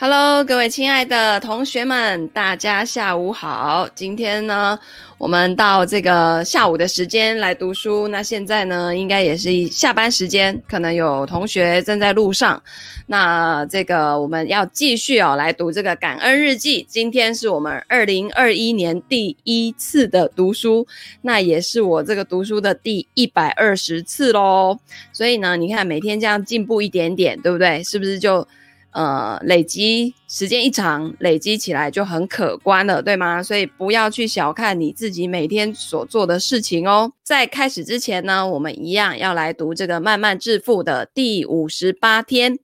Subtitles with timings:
[0.00, 3.88] Hello，各位亲爱的同学们，大家下午好。
[3.96, 4.78] 今天呢，
[5.18, 8.06] 我们到这个下午的时间来读书。
[8.06, 12.62] 那现在呢，应该也是下班时间，可能有同学正在路上。
[13.08, 16.86] 那这个我们要继续哦，来读这个感恩日记。
[16.88, 20.86] 今天是我们二零二一年第一次的读书，
[21.22, 24.78] 那也是我这个读书的第一百二十次喽。
[25.12, 27.82] 所以呢，你看每天这样进步一点点，对不对？
[27.82, 28.46] 是不是就？
[28.92, 33.42] 呃，累积时间一长，累积起来就很可观了，对吗？
[33.42, 37.12] 所以不要去小看你自己每天所做的事情哦。
[37.22, 42.58] 在开始之前呢，我们一样要来读这个慢慢致富的第五十八天，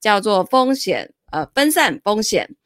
[0.00, 2.56] 叫做风险，呃，分散风险。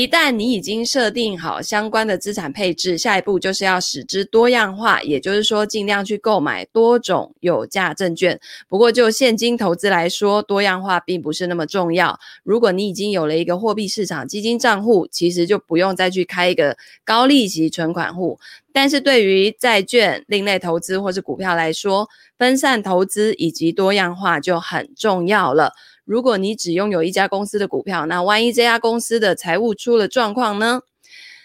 [0.00, 8.40] 一旦你已经设定好相关的资产配置，下一步就是要使之多样化，也就是说，尽量去购买多种有价证券。
[8.66, 12.18] 不过，就现金投资来说，多样化并不是那么重要。
[12.42, 18.40] 如果你已经有了一个货币市场基金账户，其实就不用再去开一个高利息存款户。
[18.72, 25.74] 但是对于债券、另类投资或是股票来说，分散投资以及多样化就很重要了。
[26.10, 30.80] 如果你只拥有一家公司的股票，那万一这家公司的财务出了状况呢？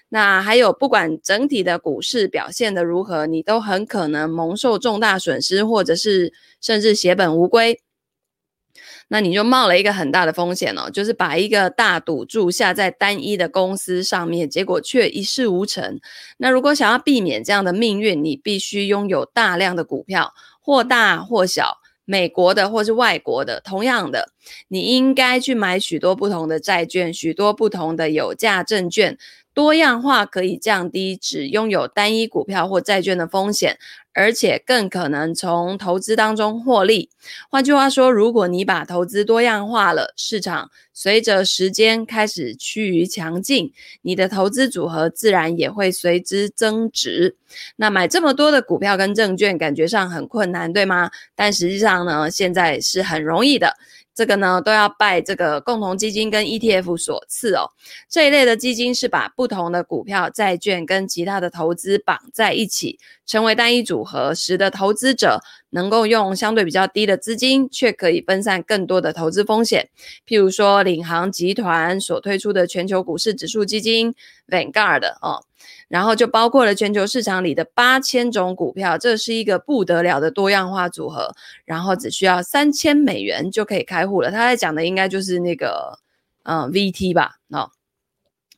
[0.09, 7.79] 那还有，不管整体的股市表现得如何，你都很可能蒙受重大损失，或者是甚至血本无归。
[9.07, 15.99] 那你就冒了一个很大的风险哦，就是把一个大赌注下在单一的公司上面，结果却一事无成。
[16.37, 21.77] 那如果想要避免这样的命运，你必须拥有大量的股票，或大或小。
[22.05, 24.29] 美国的或是外国的，同样的，
[24.67, 29.17] 你应该去买许多不同的债券，许多不同的有价证券，
[29.53, 33.77] 多样化可以降低只拥有单一股票或债券的风险。
[34.15, 37.09] 而且更可能从投资当中获利。
[37.49, 43.71] 换句话说，如果你把投资多样化了，市场随着时间开始趋于强劲，
[44.01, 47.35] 你的投资组合自然也会随之增值。
[47.75, 51.11] 那买这么多的股票跟证券，感觉上很困难，对吗？
[51.35, 53.75] 但实际上呢，现在是很容易的。
[54.15, 57.69] 这个呢，都要拜这个共同基金跟 ETF 所赐哦。
[58.09, 69.89] 这一类的基金是把不同的股票、债券跟其他的投资绑在一起，成为单一组合，使得投资者能够用相对比较低的资金，却可以分散更多的投资风险。
[70.25, 74.15] 譬如说，领航集团所推出的全球股市指数基金
[74.47, 75.43] Vanguard 哦。
[75.87, 81.33] 然后就包括了全球市场里的八千种股票，这是一个不得了的多样化组合。
[81.63, 84.31] 然后只需要三千美元就可以开户了。
[84.31, 85.99] 他在讲的应该就是那个，
[86.43, 87.71] 嗯，VT 吧，哦。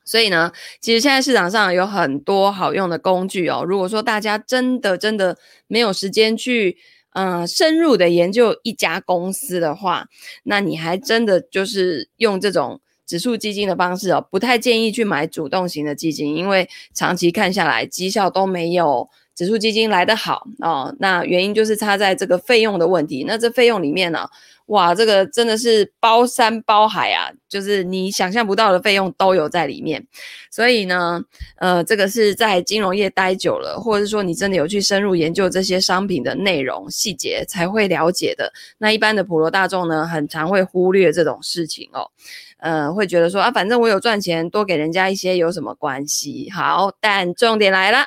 [0.04, 3.62] 所以呢，其实现在市场上有很多好用的工具哦。
[3.66, 6.78] 如果说大家真的真的没有时间去，
[7.12, 10.06] 嗯，深入的研究一家公司的话，
[10.44, 12.80] 那你还真的就是用这种。
[13.08, 19.08] 指数基金的方式哦，不太建议去买主动型的基金，因为长期看下来绩效都没有
[19.38, 20.92] 指数基金来得好哦。
[20.98, 23.24] 那原因就是差在这个费用的问题。
[23.24, 24.26] 那这费用里面呢、
[24.66, 30.04] 哇，这个真的是包山包海啊，就是你想象不到的费用都有在里面。
[30.50, 31.22] 所以呢，
[31.58, 38.52] 呃，这个是在金融业待久了，或者是说你真的有去深入研究这些商品的内容细节才会了解的。
[38.78, 42.10] 那一般的普罗大众呢，很常会忽略这种事情哦。
[42.58, 46.50] 呃，会觉得说啊，反正我有赚钱，多给人家一些有什么关系？
[46.50, 47.98] 好，但重点来了，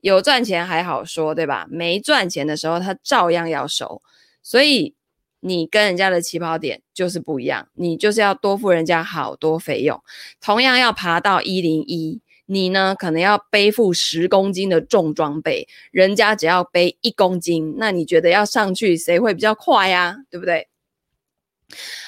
[0.00, 1.66] 有赚钱还好说，对吧？
[1.70, 4.00] 没赚钱的时候，他照样要收。
[4.42, 4.94] 所以
[5.40, 10.02] 你跟人家的起跑点就是不一样，你就是要多付人家好多费用。
[10.40, 20.16] 同样要爬到一零一，你呢可能要背负十公斤的重装备，人家只要背一公斤，那你觉得要上去谁会比较快呀？
[20.30, 20.68] 对不对？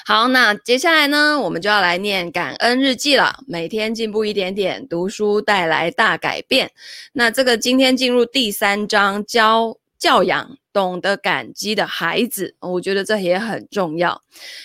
[0.05, 3.39] 好，那接下来呢，我们就要来念感恩日记了。
[3.47, 6.71] 每天进步一点点，读书带来大改变。
[7.13, 14.23] 那这个今天进入第三章，教教养懂得感激的孩子，我觉得这也很重要。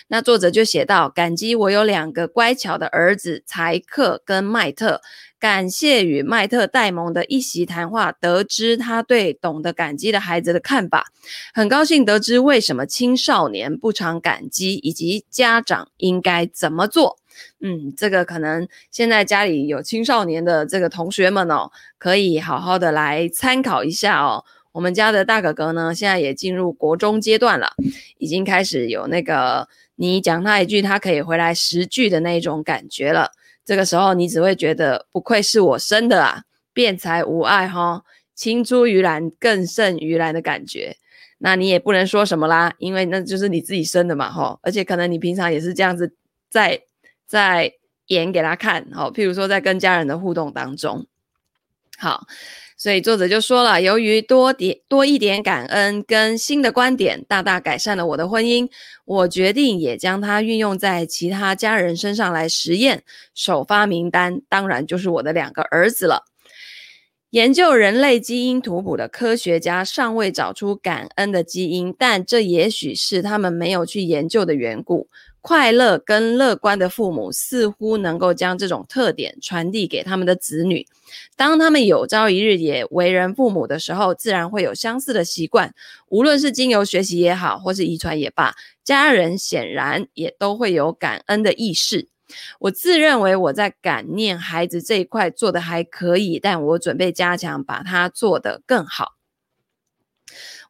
[0.08, 5.02] 那作者就写到，感激我有两个乖巧的儿子柴克跟麦特。
[5.38, 11.12] 感谢与麦特戴蒙的一席谈话，得知他对懂得感激的孩子的看法。
[11.52, 17.18] 很高兴得知为什么青少年不常感激，以及家长应该怎么做。
[17.60, 24.42] 嗯，这个可能现在家里有青少年的这个同学们哦，可以好好的来参考一下哦。
[24.72, 27.72] 我们家的大哥哥呢，现在也进入国中阶段了，
[28.16, 33.32] 已经开始有那个你讲他一句，他可以回来十句的那种感觉了。
[33.66, 38.04] 这个时候，你只会觉得不愧是我生的啊，辩才无碍哈，
[38.34, 40.96] 青出于蓝更胜于蓝的感觉。
[41.38, 44.58] 那你也不能说什么啦，因为那就是你自己生的嘛哈。
[44.62, 46.14] 而且可能你平常也是这样子
[46.48, 46.80] 在
[47.26, 47.72] 在
[48.06, 51.04] 演给他看，哈，譬如说在跟家人的互动当中，
[51.98, 52.26] 好。
[52.76, 58.68] 所以作者就说了，由于多点多一点感恩跟新的观点，大大改善了我的婚姻。
[59.06, 63.02] 我决定也将它运用在其他家人身上来实验。
[63.34, 66.24] 首发名单当然就是我的两个儿子了。
[67.30, 75.08] 研究人类基因图谱的科学家尚未找出感恩的基因，但这也许是他们没有去研究的缘故。
[75.46, 80.84] 快乐跟乐观的父母似乎能够将这种特点传递给他们的子女。
[81.36, 85.72] 当他们有朝一日也为人父母的时候，自然会有相似的习惯。
[86.08, 92.08] 无论是经由学习也好，或是遗传也罢，家人显然也都会有感恩的意识。
[92.58, 99.15] 我自认为我在感念孩子这一块做得还可以，但我准备加强，把它做得更好。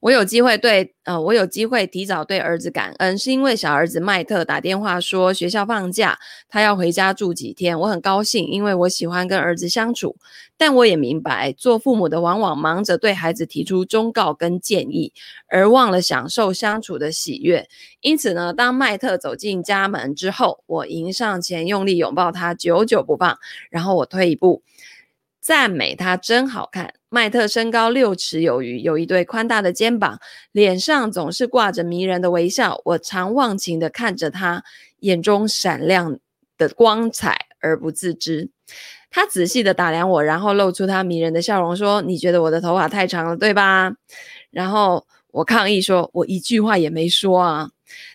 [0.00, 7.78] 我有机会对，呃，我有机会提早对儿子感恩，是因为小儿子麦特打电话说学校放假，他要回家住几天。
[7.80, 10.16] 我很高兴，因为我喜欢跟儿子相处。
[10.58, 15.12] 但我也明白，做父母的往往忙着对孩子提出忠告跟建议，
[15.48, 17.68] 而忘了享受相处的喜悦。
[18.00, 23.38] 因此呢，当麦特走进家门之后，我迎上前，用力拥抱他，久久不放。
[23.70, 24.62] 然后我退一步。
[25.46, 26.92] 赞美他真好看。
[27.08, 30.18] 麦特身高六尺有余，有一对宽大的肩膀，
[30.50, 32.80] 脸上总是挂着迷人的微笑。
[32.84, 34.64] 我常忘情地看着他，
[34.98, 36.18] 眼中闪亮
[36.58, 38.50] 的光彩而不自知。
[39.08, 43.92] 他仔细地打量我，然后露出他迷人的笑容，说：“你觉得我的头发太长了，对吧？”
[44.50, 47.70] 然后我抗议说：“我一句话也没说啊。”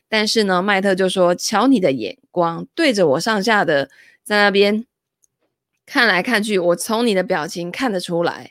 [0.10, 3.90] 但是呢，麦特就说：“瞧你的眼光，对着我上下的
[4.22, 4.86] 在那边。”
[5.92, 8.50] 看来看去，我从你的表情看得出来。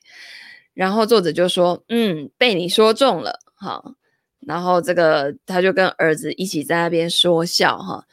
[0.75, 3.83] 然后作者就说：“嗯，被你说中了，哈。”
[4.47, 8.05] 然后这个他就跟儿子一起在那边说笑，哈。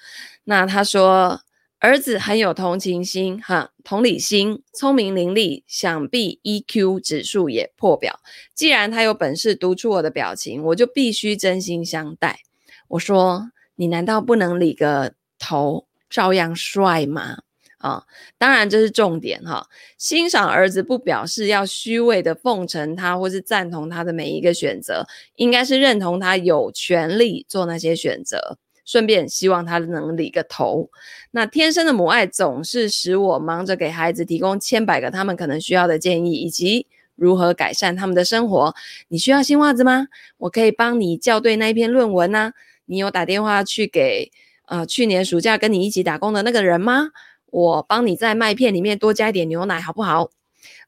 [0.46, 1.42] 那他说
[1.80, 8.22] 儿子很有同情心，哈，同理心，聪明伶俐，想必 EQ 指数也破表。
[8.56, 12.40] 既然他有本事读出我的表情，我就必须真心相待。
[12.88, 17.40] 我说：“你难道不能理个头，照样帅吗？”
[17.78, 18.04] 啊、
[18.38, 28.58] 当然这是重点哈、欣赏儿子不表示要虚伪的奉承他，或是赞同他的每一个选择，应该是认同他有权利做那些选择。
[28.84, 30.90] 顺便希望他能理个头。
[31.32, 38.74] 那天生的母爱总是使我忙着给孩子提供千百个他们可能需要的建议，以及如何改善他们的生活。
[39.10, 40.08] 你需要新袜子吗？
[40.38, 42.54] 我可以帮你校对那一篇论文呢、
[42.86, 44.32] 你有打电话去给
[44.68, 47.10] 呃去年暑假跟你一起打工的那个人吗？
[47.52, 50.30] 我帮你在麦片里面多加一点牛奶，好不好？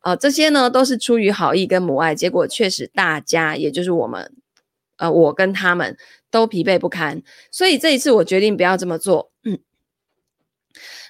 [0.02, 4.34] 呃，这些呢都是出于好意跟母爱，结果确实大家，也就是我们，
[4.98, 5.98] 呃，我跟他们
[6.32, 7.22] 都疲惫不堪。
[7.52, 9.32] 所以这一次我决定不要这么做。
[9.44, 9.60] 嗯，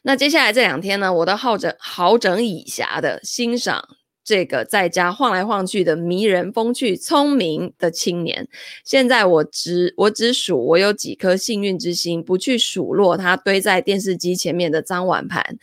[0.04, 3.90] 那接下来这两天呢，我都好整好整以暇的欣赏。
[4.24, 8.48] 这个在家晃来晃去的迷人、风趣、聪明的青年，
[8.83, 15.57] 现在我只我只数我有几颗幸运之星，不去数落他堆在电视机前面的脏碗盘。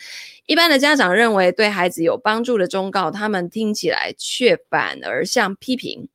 [0.47, 6.09] 一般的家长认为对孩子有帮助的忠告，他们听起来却反而像批评。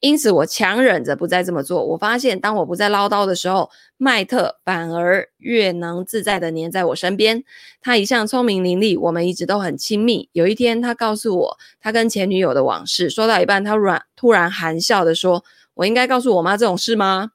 [0.00, 1.82] 因此，我强忍着不再这么做。
[1.84, 7.42] 我发现，当我不再唠叨的时候，麦特反而越能自在地黏在我身边。
[7.80, 10.28] 他一向聪明伶俐，我们一直都很亲密。
[10.32, 13.08] 有一天，他告诉我他跟前女友的往事。
[13.08, 15.42] 说到一半，他软突然含笑地说
[15.72, 17.30] ：“我应该告诉我妈这种事吗？”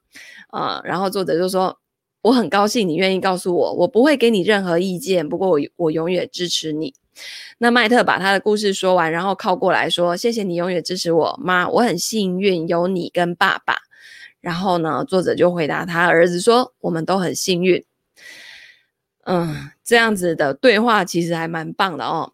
[0.48, 1.80] 啊，然后作者就说。
[2.24, 5.28] 我很高兴你愿意告诉我，我不会给你任何意见。
[5.28, 6.94] 不过我我永远支持你。
[7.58, 13.76] 那麦特把他的故事说完，然后靠过来说：“谢谢你永远支持我，妈，我很幸运有你跟爸爸。”
[14.40, 17.84] 然后呢，作者就回答他儿子说：“我们都很幸运。”
[19.26, 22.32] 嗯，这样子的对话其实还蛮棒的哦。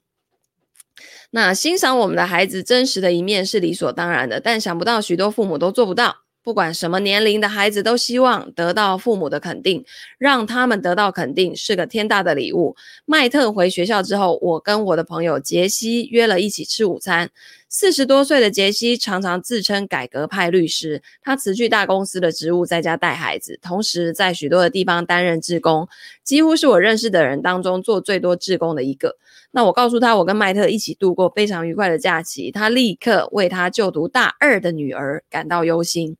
[1.32, 6.18] 那欣赏我们的孩子真实的一面是理所当然的，但想不到许多父母都做不到。
[6.42, 9.84] 不管什么年龄的孩子都希望得到父母的肯定，
[10.18, 12.76] 让他们得到肯定是个天大的礼物。
[13.04, 17.30] 麦特回学校之后，我跟我的朋友杰西约了一起吃午餐。
[17.72, 25.86] 四十多岁的杰西常常自称改革派律师，他辞去大公司的职务，在家带孩子，同时在许多的地方担任志工，
[26.24, 29.16] 几乎是我认识的人当中做最多志工的一个。
[29.52, 36.16] 那我告诉他，我跟麦特一起度过非常愉快的假期，他立刻为他就读大二的女儿感到忧心。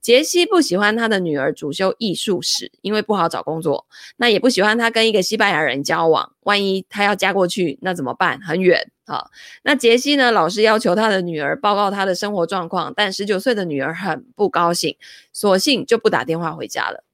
[0.00, 3.86] 杰西不喜欢他的女儿主修艺术史，因为不好找工作。
[4.16, 8.40] 那也不喜欢他跟一个西班牙人交往，万一他要嫁过去，那怎么办？
[8.40, 9.30] 很远啊。
[9.62, 14.96] 那杰西呢，老师要求他的女儿报告他的生活状况，但十九岁的女儿很不高兴，
[15.32, 17.04] 索性就不打电话回家了。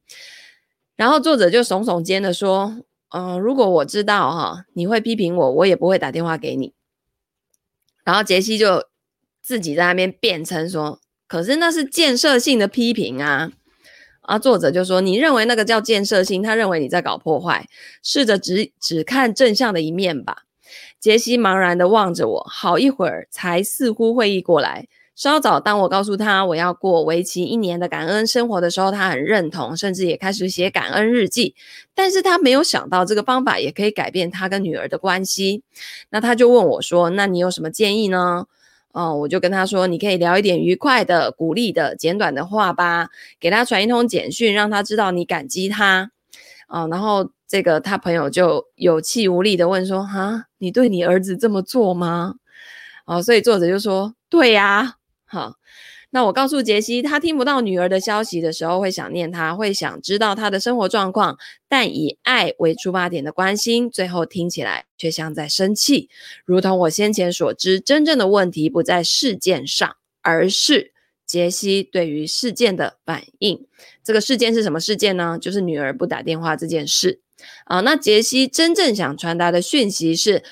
[0.97, 2.82] 然后作者就耸耸肩的说。
[3.11, 6.75] 嗯、如果我知道哈，你会批评我，我也不会打电话给你。
[8.04, 8.85] 然后杰西就
[9.40, 13.50] 自己在那边辩称说，可是那是建设性的批评啊。
[14.28, 17.66] 啊，作者就说，你认为那个叫建设性，他认为你在搞破坏，
[18.02, 20.42] 试着只只看正向的一面吧。
[21.00, 24.87] 杰西茫然地望着我，好一会儿才似乎会意过来。
[25.16, 31.54] 稍早，当我告诉他我要过为期一年的感恩生活的时候，他很认同，甚至也开始写感恩日记。
[31.94, 35.62] 但是他没有想到这个方法也可以改变他跟女儿的关系。
[36.11, 38.44] 那他就问我说：“那你有什么建议呢？”
[38.92, 46.11] 哦，我就跟他说：“你可以聊一点愉快的、鼓励的、简短的话吧，给他传一通简讯，让他知道你感激他。”
[46.68, 52.37] 哦，然后这个他朋友就有气无力的问说：“哈，你对你儿子这么做吗？”
[53.07, 54.95] 哦，所以作者就说：“对呀。”
[55.30, 55.52] 好，
[56.11, 61.37] 那我告诉杰西，他听不到女儿的消息的时候，会想念她，会想知道她的生活状况，
[61.69, 66.09] 但以爱为出发点的关心，最后听起来却像在生气。
[66.47, 70.93] 如同我先前所知，真正的问题不在事件上，而是
[71.27, 73.67] 杰西对于事件的反应。
[74.03, 75.38] 这个事件是什么事件呢？
[75.38, 77.21] 就是女儿不打电话这件事。
[77.67, 80.43] 啊，那杰西真正想传达的讯息是。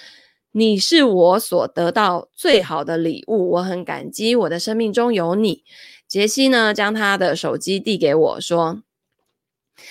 [0.59, 5.65] 你是我所得到最好的礼物，我很感激我的生命中有你。
[6.09, 8.83] 杰西呢，将他的手机递给我说：“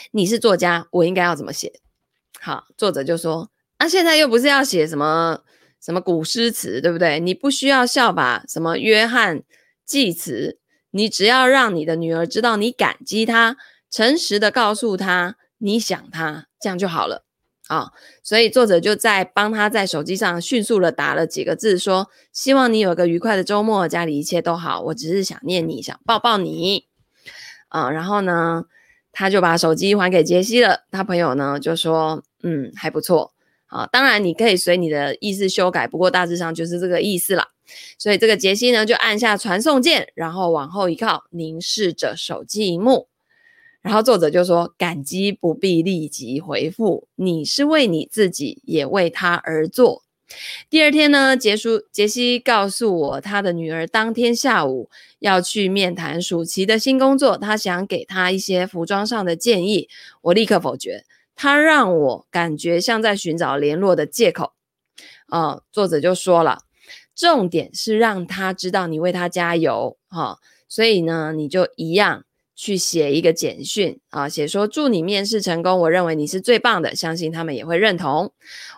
[0.10, 1.81] 你是作家，我应该要怎么写？”
[2.41, 5.41] 好，作者就说：“啊，现在又不是要写什么
[5.79, 7.19] 什么古诗词，对不对？
[7.19, 9.43] 你不需要效法什么约翰
[9.86, 10.57] 济慈，
[10.89, 13.55] 你只要让你的女儿知道你感激她，
[13.91, 17.24] 诚实的告诉她你想她，这样就好了。”
[17.67, 17.91] 啊、
[18.22, 24.81] 所以作者就在帮他在手机上迅速的打了几个字，说：“希望你有个愉快的周末，家里一切都好。
[24.81, 26.86] 我只是想念你，想抱抱你。”
[27.69, 28.65] 啊，然后呢，
[29.12, 30.81] 他就把手机还给杰西了。
[30.91, 33.34] 他朋友呢就说：“嗯，还不错。
[33.65, 37.48] 啊，当然你可以随你的意思修改，不过大致上就是这个意思了。”
[37.98, 43.07] 所以这个杰西呢就按下传送键，然后往后一靠，凝视着手机荧幕。
[43.85, 50.01] 然后作者就说：“感激不必立即回复，你是为你自己，也为他而做。”
[50.71, 54.89] 第二天呢，杰叔杰西告诉我，他的女儿当天下午
[55.19, 59.87] 要去面谈暑期的新工作，他想给他一些服装上的建议。
[60.23, 64.53] 我立刻否决，他让我感觉像在寻找联络的借口。
[65.27, 66.63] 啊、作者就说了，
[67.15, 70.37] 重点是让他知道你为他加油，哈、哦，
[70.67, 72.25] 所以呢，你就一样。
[72.55, 78.33] 去写一个简讯啊，写说祝你面试成功，我认为你是最棒的，相信他们也会认同。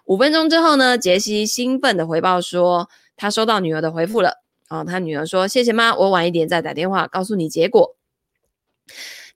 [0.05, 4.41] 五分钟之后呢，杰西兴奋地回报说他收到女儿的回复了。
[4.67, 7.96] 啊，他女儿说谢谢妈，我晚一点再打电话告诉你结果。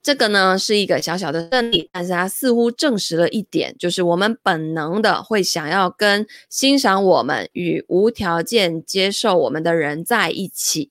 [0.04, 10.90] 这个呢是一个小小的胜利，但是它似乎证实了一点，就是我们本能的会想要跟欣赏我们与无条件接受我们的人在一起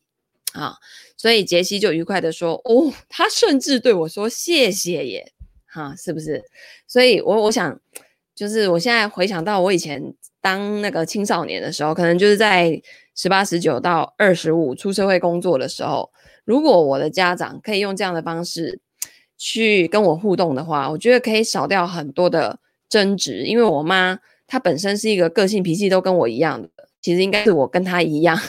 [0.52, 0.76] 啊。
[1.21, 5.31] 所以杰西就愉快地说：“哦，他甚至对我说谢谢耶，
[5.67, 6.43] 哈，是不是？
[6.89, 7.79] 所以我，我我想，
[8.35, 10.03] 就是我现在回想到我以前
[10.41, 12.81] 当那个青少年的时候，可能就是在
[13.15, 16.11] 十八、十九到二十五出社会工作的时候，
[16.47, 18.81] 如果我的家长可以用这样的方式
[19.37, 22.59] 去跟我互动的话，我觉得可以少掉很多的
[22.89, 23.45] 争执。
[23.45, 26.71] 因为我妈她本身是一个个性脾气都跟我一样的，
[27.03, 28.41] 其实应该是我跟她一样。”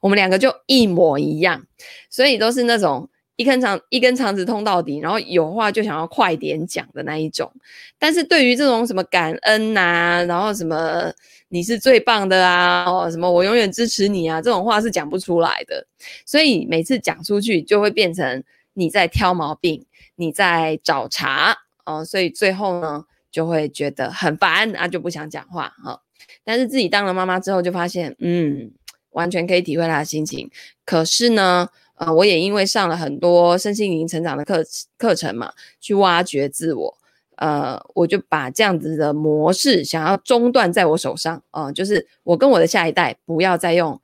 [0.00, 1.64] 我们两个就一模一样，
[2.08, 7.50] 所以都是那种一根肠一根肠子通到底，然后有话就想要快点讲的那一种。
[7.98, 11.12] 但是对于这种什么感恩呐、啊，然后什么
[11.48, 15.86] 你是最棒的啊，哦，什么我永远支持你啊，这种话是讲不出来的。
[16.26, 19.86] 所以每次讲出去就会变成你在挑毛病，
[20.16, 26.00] 你在找茬哦，所以最后呢就会觉得很烦啊，就不想讲话哈、
[26.44, 28.70] 但是自己当了妈妈之后就发现，嗯。
[29.10, 30.50] 完全可以体会他的心情，
[30.84, 34.62] 可是呢，呃，我也因为上了很多身心灵成长的课
[34.96, 36.98] 课程嘛，去挖掘自我，
[37.36, 44.00] 呃，我就把这样子的模式想要中断在我手上，呃，就是我跟我的下一代不要再用，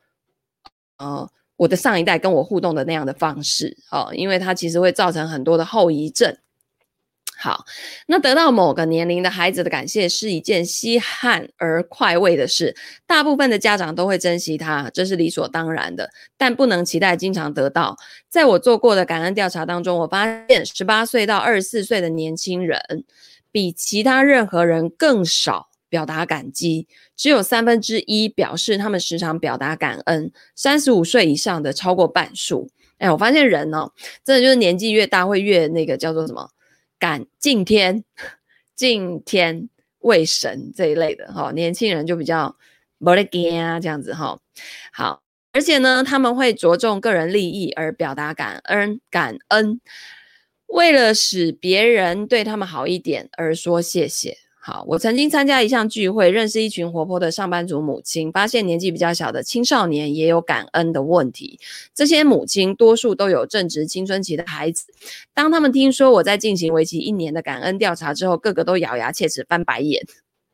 [0.98, 6.36] 呃，我的上一代跟我互动的那样的方式，哦，因为它其实会造成很多的后遗症。
[7.38, 7.66] 好，
[8.06, 12.74] 那得到某个年龄的孩子的感谢是一件稀罕而快慰的事，
[13.06, 17.94] 大部分的家长都会珍惜它，这是理所当然的，但不能期待经常得到。
[18.30, 23.04] 在我做过的感恩调查当中，我发现十八岁到二十四岁的年轻人
[23.52, 32.70] 比其他任何人更少表达感激，只有三分之一表示他们时常表达感恩，三十五岁以上的超过半数。
[32.96, 33.92] 哎，我发现人哦，
[34.24, 36.48] 真的就是年纪越大会越那个叫做什么？
[36.98, 38.04] 感敬天，
[38.74, 42.56] 敬天，为神这一类的哈，年轻人就比较
[42.98, 44.40] 不得干啊这样子哈。
[44.92, 45.22] 好，
[45.52, 49.80] 而且呢，他们会着重个人利益而表达感恩，感恩，
[50.66, 54.38] 为了使别人对他们好一点而说谢谢。
[54.66, 61.60] 好，我曾经参加一项聚会，认识一群活泼的上班族母亲，发现年纪比较小的青少年也有感恩的问题。
[61.94, 64.86] 这些母亲多数都有正值青春期的孩子，
[65.32, 70.04] 当他们听说我在进行为期一年的感恩调查之后，个个都咬牙切齿、翻白眼。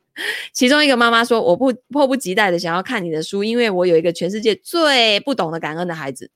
[0.53, 6.31] 其中一个妈妈说：“我不迫不及待的想要看你的书，因为我有一个全世界最不懂得感恩的孩子。”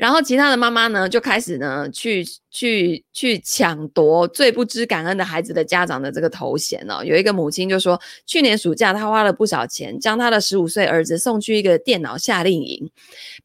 [0.00, 7.04] 然后其他的妈妈呢，就开始呢去去去抢夺最不知感恩的孩子的家长的这个头衔了。
[7.04, 12.90] 有一个母亲就说，去年暑假她花了不少钱，将她的十五岁儿子送去一个电脑夏令营，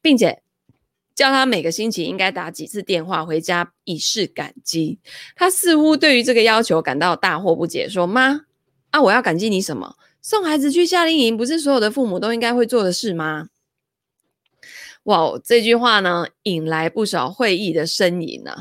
[0.01, 0.41] 并且
[1.13, 4.97] 叫他每个星期应该打几次电话回家以示感激。
[5.35, 8.39] 她似乎对于这个要求感到大惑不解，说：“妈
[8.91, 9.97] 啊，我要感激你什么？
[10.21, 13.50] 送孩子去夏令营不是所有的父母都应该会做的事吗？”
[15.05, 18.51] 哇这句话呢，引来不少会议的声音呢、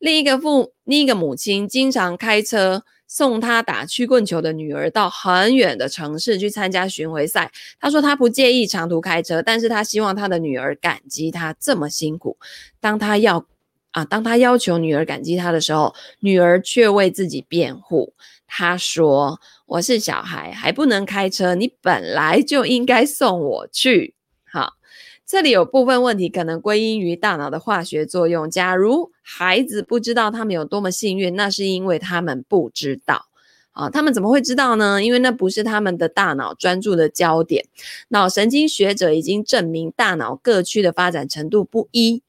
[0.00, 7.52] 另一个父，另一个母亲，经常开车送她打曲棍球的女儿到很远的城市去参加巡回赛。
[7.78, 12.36] 她说她不介意长途开车，但是她希望她的女儿感激她这么辛苦。
[12.80, 13.46] 当她要
[13.92, 18.14] 啊，当她要求女儿感激她的时候，女儿却为自己辩护。
[18.48, 24.14] 她说：“我是小孩，还不能开车，你本来就应该送我去。”
[25.34, 28.48] 这里有部分问题可能归因于大脑的化学作用。
[28.48, 33.26] 假如孩子不知道他们有多么幸运，那是因为他们不知道
[33.72, 33.90] 啊。
[33.90, 35.02] 他们怎么会知道呢？
[35.02, 37.64] 因为那不是他们的大脑专注的焦点。
[38.10, 42.22] 脑神经学者已经证明，大脑各区的发展程度不一，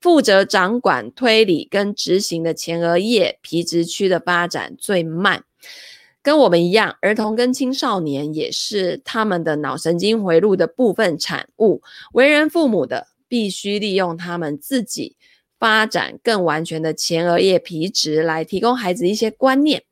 [0.00, 5.44] 负责掌管推理跟执行的前额叶皮质区的发展最慢。
[6.22, 11.82] 跟我们一样，儿童跟青少年也是他们的脑神经回路的部分产物。
[12.12, 15.16] 为人父母的必须利用他们自己
[15.58, 19.82] 发展更完全的前额叶皮质来提供孩子一些观念。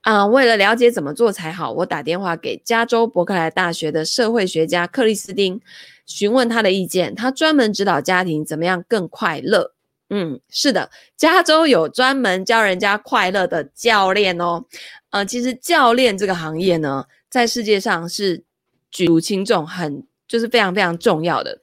[0.00, 5.60] 啊、为了了解怎么做才好，我打电话给加州伯克莱大学的社会学家克里斯汀，
[6.06, 7.14] 询问他的意见。
[7.14, 9.75] 他专门指导家庭怎么样更快乐。
[10.08, 14.64] 嗯，是的，加州有专门教人家快乐的教练哦。
[15.10, 18.44] 呃，其实教练这个行业呢，在世界上是
[18.92, 21.60] 举足轻重，很就是非常非常重要的。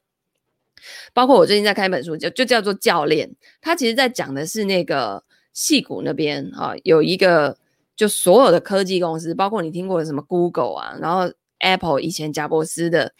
[1.13, 3.29] 包括我最近在看一本书，就就叫做《教练》，
[3.61, 7.57] 他其实在讲的是那个戏谷那边啊，有一个
[7.95, 13.13] 就所有的科技公司，包括你听过的什么 Google 啊，然后 Apple 以前贾伯斯的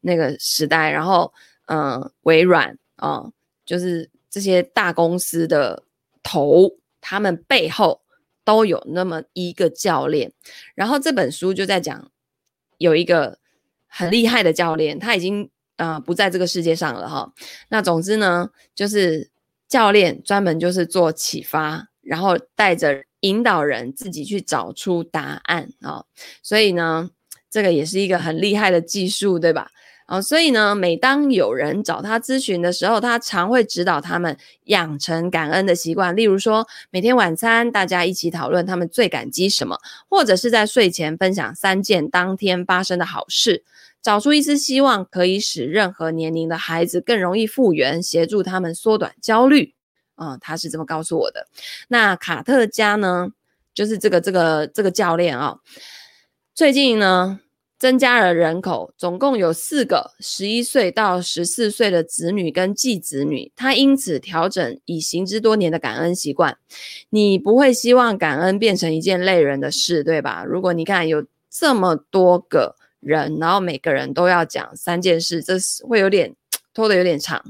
[0.00, 1.34] 那个时代，然后
[1.66, 3.30] 嗯、微软啊，
[3.66, 4.08] 就是。
[4.30, 5.82] 这些大公司的
[6.22, 8.02] 头，他们背后
[8.44, 10.32] 都有那么一个教练。
[10.74, 12.10] 然后这本书就在讲，
[12.78, 13.38] 有一个
[13.86, 17.32] 很厉害的教练，他已经啊、呃、不在这个世界上了哈。
[17.68, 19.28] 那总之呢，就是
[19.68, 26.04] 教练专门就是做启发，然后带着引导人自己去找出答案啊。
[26.42, 27.10] 所以呢，
[27.50, 29.70] 这个也是一个很厉害的技术，对吧？
[30.10, 36.16] 哦，所以呢，每当有人找他咨询的时候，他常会指导他们养成感恩的习惯。
[36.16, 43.62] 例如说，每天晚餐大家一起讨论他们最感激什么，或者是在睡前分享三件当天发生的好事，
[44.02, 49.74] 找出一丝希望，可以使任何年龄的孩子更容易复原，协助他们缩短焦虑。
[50.16, 51.46] 啊、嗯，他是这么告诉我的。
[51.86, 53.28] 那卡特家呢，
[53.72, 55.58] 就是这个这个这个教练啊、
[56.52, 57.38] 最近呢。
[57.80, 66.58] 增加了人口，总共有四个十一岁到十四岁的子女跟继子女，他因此调整已行之多年的感恩习惯。
[67.08, 70.44] 你不会希望感恩变成一件累人的事，对吧？
[70.46, 76.34] 如果你看有这么多个人，然后每个人都要讲三件事，这是会有点
[76.74, 77.42] 拖得有点长。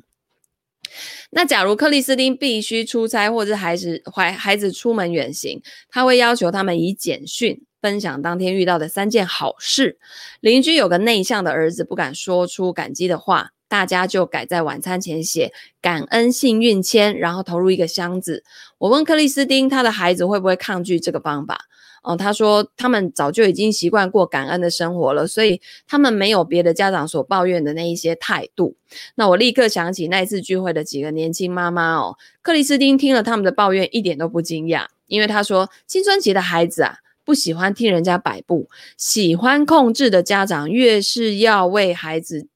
[1.30, 7.60] 那假如克里斯汀必须出差，或者孩子怀孩子出门远行，他会要求他们以简讯。
[7.80, 9.98] 分享当天遇到的三件好事。
[10.40, 18.44] 邻居有个内向的儿子，不敢说出感激的话，大家就改在晚餐前写感恩幸运签，然后投入一个箱子。
[18.78, 21.66] 我问克里斯汀，他的孩子会不会抗拒这个方法？
[22.02, 28.74] 哦，他说他们早就已经习惯过感恩的生活了，所以他们没有别的家长所抱怨的那一些态度。
[29.16, 36.96] 那我立刻想起那次聚会的几个年轻妈妈哦，克里斯汀听了他们的抱怨一点都不惊讶，因为他说青春期的孩子啊。
[37.30, 42.48] 不喜欢听人家摆布，喜欢控制的家长越是要为孩子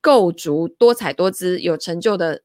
[0.00, 2.42] 构筑多彩多姿、有成就的、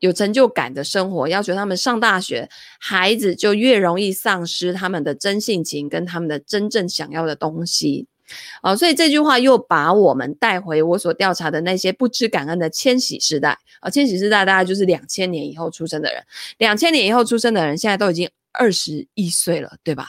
[0.00, 2.48] 有成就感的生活，要求他们上大学，
[2.80, 8.08] 孩子就越容易丧失他们的真性情跟他们的真正想要的东西。
[8.64, 13.56] 哦，所以这句话又把我们带回我所调查的那些不知感恩的千禧世代。
[13.78, 16.20] 啊，千禧世代大概就是两千年以后出生的人，
[16.58, 20.08] 两千年以后出生的人现在都已经二十一岁了，对吧？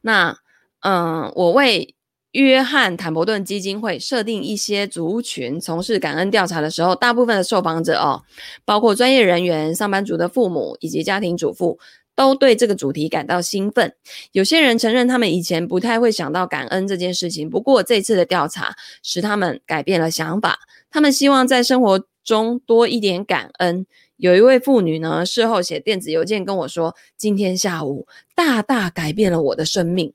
[0.00, 0.36] 那，
[0.80, 1.94] 嗯，我为
[2.32, 8.22] 约翰坦伯顿基金会设定一些族群从事感恩调查的时候，大部分的受访者哦，
[8.64, 11.78] 包括专业人员、上班族的父母以及家庭主妇。
[12.16, 13.94] 都对这个主题感到兴奋。
[14.32, 20.60] 有些人承认他们以前不太会想到感恩这件事情，不过这次的调查使他们改变了想法。
[20.90, 23.86] 他们希望在生活中多一点感恩。
[24.16, 30.12] 有一位妇女呢，事后写电子邮件跟我说：“今天下午大大改变了我的生命。”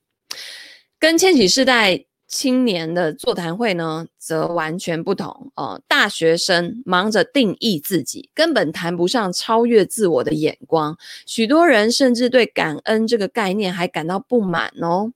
[0.99, 2.05] 跟千禧世代。
[2.33, 10.97] 青年的座谈会呢，则完全不同哦、大学生忙着定义自己，根本谈不上超越自我的眼光。
[11.25, 15.11] 许多人甚至对感恩这个概念还感到不满哦。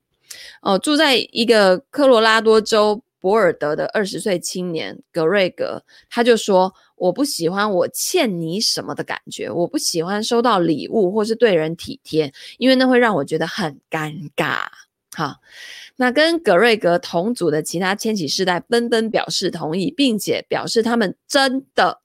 [0.62, 14.68] 哦、住在一个科罗拉多州博尔德的二十岁青年格瑞格，他就说：“我不喜欢我欠你什么的感觉，我不喜欢收到礼物或是对人体贴，因为那会让我觉得很尴尬。”
[15.18, 15.38] 好。
[15.96, 22.02] 那跟格瑞格同组的其他千禧世代纷纷表示同意，并且表示他们真的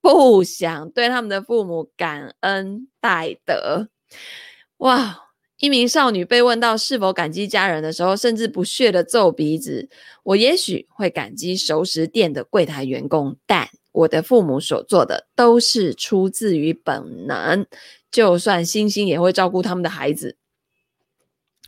[0.00, 3.88] 不想对他们的父母感恩戴德。
[4.76, 5.21] 哇！
[5.62, 9.88] 一名少女被问到是否感激家人的时候，甚至不屑地皱鼻子。
[10.24, 17.64] 我也许会感激熟食店的柜台员工，但我的父母所做的都是出自于本能，
[18.10, 20.36] 就算星星也会照顾他们的孩子。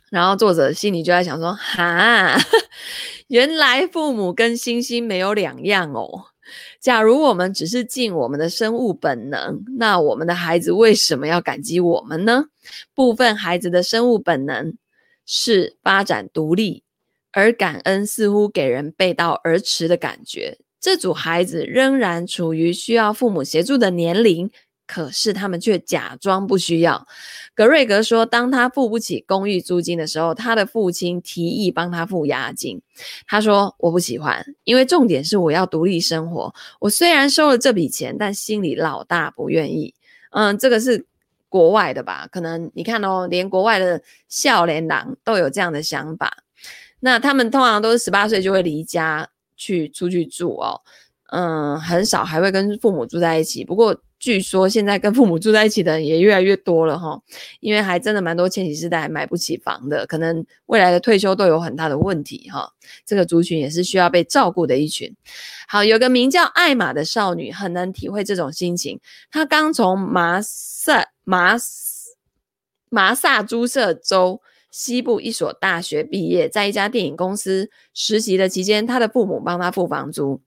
[0.09, 2.37] 然后作者心里就在想说：“哈，
[3.27, 6.25] 原来父母跟猩猩没有两样哦。
[6.79, 12.45] 假如我们只是尽我们的生物本能，那我们的孩子为什么要感激我们呢？
[12.93, 14.77] 部分孩子的生物本能
[15.25, 16.83] 是发展独立，
[17.31, 20.57] 而感恩似乎给人背道而驰的感觉。
[20.79, 24.51] 这组孩子仍然处于需要父母协助的年龄。”
[24.87, 27.07] 可是他们却假装不需要。
[27.53, 32.81] 格瑞格说，当他付不起公寓租金的时候，他的父亲提议帮他付押金。
[33.27, 36.53] 他说：“我不喜欢，因为重点是我要独立生活。
[36.79, 39.93] 我虽然收了这笔钱，但心里老大不愿意。”
[40.31, 41.05] 嗯，这个是
[41.49, 42.27] 国外的吧？
[42.31, 46.43] 可能你看哦，连国外的少年郎都有这样的想法。
[46.99, 50.81] 那他们通常都是十八岁就会离家去出去住哦。
[51.31, 53.63] 嗯，很少还会跟父母住在一起。
[53.63, 53.95] 不过。
[54.25, 57.21] 据说现在跟父母住在一起的人也越来越多了哈，
[57.59, 62.73] 因为还真的蛮多千禧世代还买不起房的，可能未来的退休都有很大的问题哈。
[63.05, 65.15] 这个族群也是需要被照顾的一群。
[65.67, 68.99] 好，有个名叫艾玛的少女很能体会这种心情。
[69.29, 71.55] 她刚从马萨马
[72.89, 80.41] 马萨诸塞州西部一所大学毕业，在一家电影公司实习的期间，她的父母帮她付房租。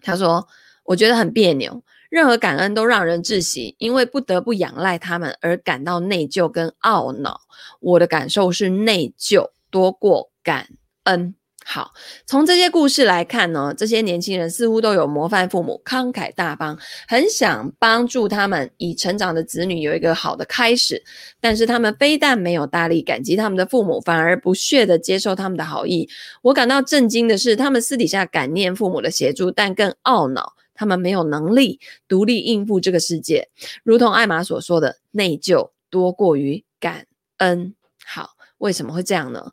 [0.00, 0.46] 她说
[0.86, 1.82] ：“我觉得很别扭。”
[2.14, 7.40] 任何感恩都让人窒息，因为不得不仰赖他们而感到内疚跟懊恼。
[7.80, 10.68] 我的感受是内疚多过感
[11.02, 11.34] 恩。
[11.64, 11.90] 好，
[12.24, 21.02] 从这些故事来看呢，这些年轻人似乎都有模范父母，慷慨大方，很想帮助他们已成长的子女有一个好的开始。
[21.40, 26.08] 但是他们非但没有大力感激他们的父母，反而不屑地接受他们的好意。
[26.42, 30.52] 我感到震惊的是，他们私底下感念父母的协助，但更懊恼。
[30.74, 33.48] 他们没有能力独立应付这个世界，
[33.82, 37.06] 如同艾玛所说的，内疚多过于感
[37.38, 37.74] 恩。
[38.04, 39.52] 好，为什么会这样呢？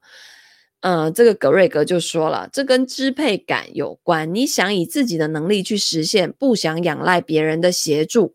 [0.81, 4.33] 呃，这个格瑞格就说了，这跟支配感有关。
[4.33, 8.33] 你想以自己的能力去实现，不想仰赖别人的协助。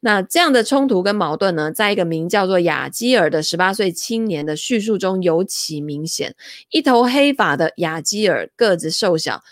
[0.00, 6.34] 那这样的冲突跟矛盾呢，在一个名叫做雅基尔的十八岁青年的叙述中尤其明显。
[6.70, 9.44] 一头黑发的雅基尔，个子瘦小。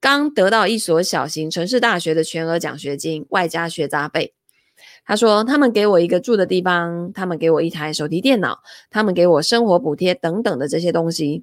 [0.00, 4.34] 刚得到一所小型城市大学的全额奖学金，外加学杂费。
[5.04, 11.42] 他说：“他们给我一个住的地方，他们给我一台手提电脑，他们给我生活补贴等等的这些东西。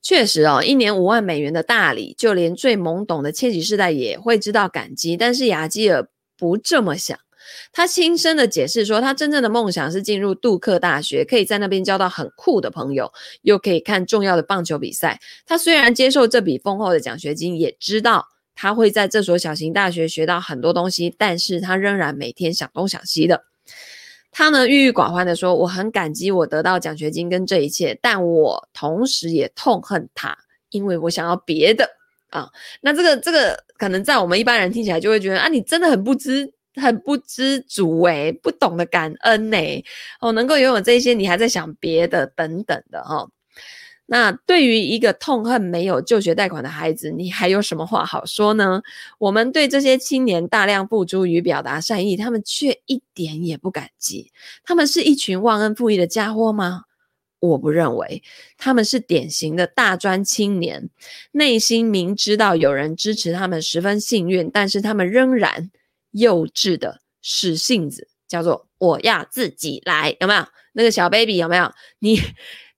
[0.00, 5.16] 确实哦，一年五万美元的大礼，就连最懵懂的千禧世代也会知道感激。
[5.16, 7.18] 但是亚基尔不这么想。”
[7.72, 15.20] 他轻声的解释说，他真正的梦想是进入杜克大学，可以在那边交到很酷的朋友，又可以看重要的棒球比赛。
[15.46, 23.44] 他虽然接受这笔丰厚的奖学金，也知道他会在这所小型大学学到很多东西，但是他仍然每天想东想西的。
[24.30, 30.36] 他呢，郁郁寡欢的说：“我很感激我得到奖学金跟这一切，但我同时也痛恨他，
[30.70, 31.88] 因为我想要别的。”
[32.30, 32.48] 啊。
[32.80, 39.84] 那这个这个可能在我们一般人听起来就会觉得啊，你真的很不知很不知足诶，不懂得感恩诶，
[40.20, 43.16] 哦，能够拥有这些，你还在想别的等等的哈。
[43.16, 43.30] 哦
[44.10, 48.80] 那对于一个痛恨没有就学贷款的孩子，你还有什么话好说呢？
[49.18, 54.32] 我们对这些青年大量付诸与表达善意，他们却一点也不感激。
[54.64, 56.84] 他们是一群忘恩负义的家伙吗？
[57.40, 58.22] 我不认为，
[58.56, 60.88] 他们是典型的大专青年，
[61.32, 65.70] 内心明知道有人支持他们十分幸运，但是他们仍然
[66.12, 70.44] 幼稚的使性子，叫做我要自己来，有没有？
[70.72, 71.70] 那个小 baby 有没有？
[71.98, 72.20] 你？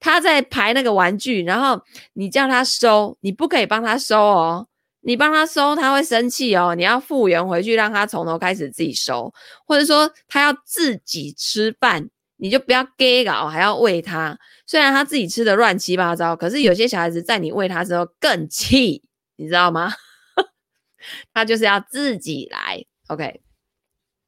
[0.02, 1.82] 他在排那个玩具，然后
[2.14, 4.66] 你叫他收，你不可以帮他收哦。
[5.02, 6.74] 你帮他收，他会生气哦。
[6.74, 9.30] 你要复原回去，让他从头开始自己收，
[9.66, 14.38] 或者说他要自己吃饭，你就不要给搞，还要喂他。
[14.66, 19.02] 虽然他自己吃的乱七八糟，可是有些小孩子在你喂他之后更气，
[19.36, 19.92] 你知道吗？
[21.34, 22.86] 他就是要自己来。
[23.11, 23.40] OK，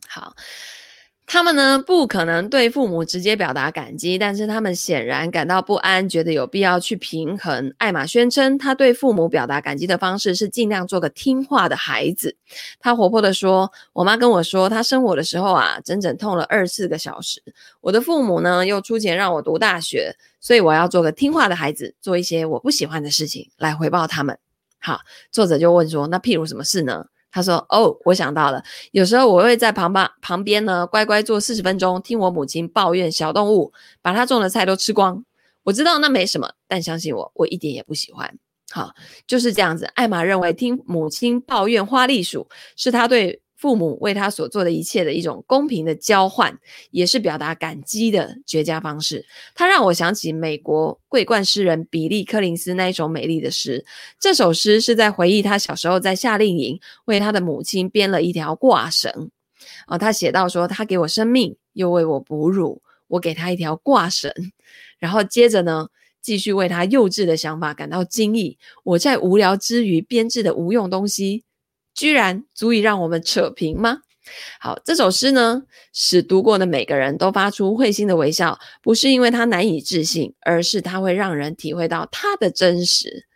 [0.08, 0.34] 好。
[1.24, 7.72] 他们呢，不可能对父母直接表达感激，但是他们显然感到不安，觉得有必要去平衡。
[7.78, 12.36] 艾玛宣称，他对父母表达感激的方式是尽量做个听话的孩子。
[12.80, 17.40] 他活泼地说：“我妈跟我说，她生我的时候啊，整整痛了二十四个小时。
[17.80, 24.36] 我的父母呢，又出钱让我读大学，所以我要做个听话的孩子，做一些我不喜欢的事情来回报他们。”
[24.78, 35.24] 好，作者就问说：“那譬如什么事呢？”他说：“哦，我想到了，有时候我会在旁旁旁边呢，乖乖坐四十分钟，听我母亲抱怨小动物把她种的菜都吃光。
[35.64, 38.38] 我知道那没什么，但相信我，我一点也不喜欢。
[38.70, 38.92] 好，
[39.26, 39.86] 就是这样子。
[39.94, 46.58] 艾玛认为听母亲抱怨花栗鼠是她对。”父母为他所做的一切的一种公平的交换，
[46.90, 49.24] 也是表达感激的绝佳方式。
[49.54, 53.84] 他让我想起美国桂冠诗人比利·柯林斯那一首美丽的诗。
[54.18, 59.30] 这首诗是在回忆他小时候在夏令营为他的母亲编了一条挂绳。
[59.86, 64.28] 哦，他写到说：“他给我生命，又为我哺乳，我给他一条挂绳。”
[64.98, 65.86] 然后接着呢，
[66.20, 68.58] 继续为他幼稚的想法感到惊异。
[68.82, 71.44] 我在无聊之余编制的无用东西。
[71.94, 74.02] 居然足以让我们扯平吗？
[74.60, 83.26] 好，这首诗呢，使读过的每个人都发出会心的微笑，不是因为它难以置信，而是它会让人体会到它的真实。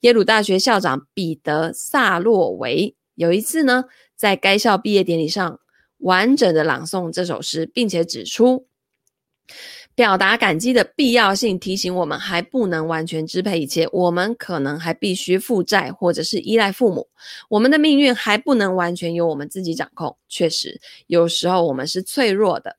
[0.00, 3.84] 耶鲁大学校长彼得·萨洛维有一次呢，
[4.16, 5.60] 在该校毕业典礼上
[5.98, 8.66] 完整的朗诵这首诗，并且指出。
[9.94, 17.08] 表达感激的必要性，提醒我们还不能完全支配一切，我们可能还必须负债或者是依赖父母，
[17.50, 20.16] 我们的命运还不能完全由我们自己掌控。
[20.28, 22.76] 确实，有时候我们是脆弱的，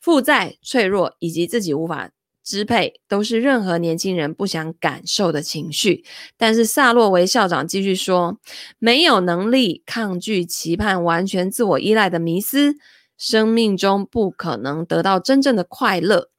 [0.00, 2.10] 负债、脆弱以及自己无法
[2.42, 6.04] 支配，都是任何年轻人不想感受的情绪。
[6.36, 8.38] 但是萨洛维校长继续说，
[8.80, 12.74] 没有能力抗拒期盼完全自我依赖的迷思，
[13.16, 16.30] 生命中不可能得到真正的快乐。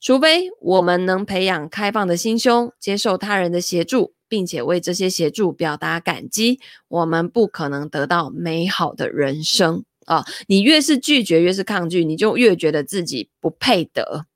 [0.00, 10.24] 除非我们能培养开放的心胸，接受他人的协助，并且为这些协助表达感激，我们不可能得到美好的人生啊！
[10.46, 14.26] 你越是拒绝，越是抗拒，你就越觉得自己不配得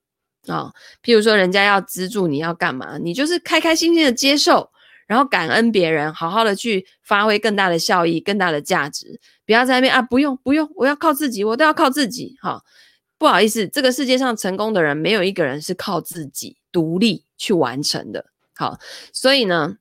[0.48, 0.72] 啊！
[1.02, 4.70] 譬如说，人家要资助你要干嘛，你就是开开心心的接受，
[5.06, 10.02] 然后感恩别人，好好的去发挥更大的效益、更大的价值，不要在那边啊！
[10.02, 12.60] 不用不用，我要靠自己，我都要靠自己，哈。
[13.22, 18.26] 不好意思，这个世界上成功的人没有一个人是靠自己独立去完成的。
[18.52, 18.80] 好，
[19.12, 19.76] 所以呢，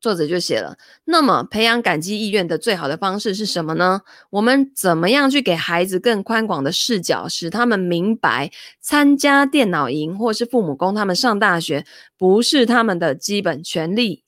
[0.00, 4.00] 作者就写了，那么培养感激意愿的最好的方式是什么呢？
[4.30, 11.84] 我们怎么样去给孩子更宽广的视角，使他们明白参加电脑营或是父母供他们上大学
[12.16, 14.24] 不是他们的基本权利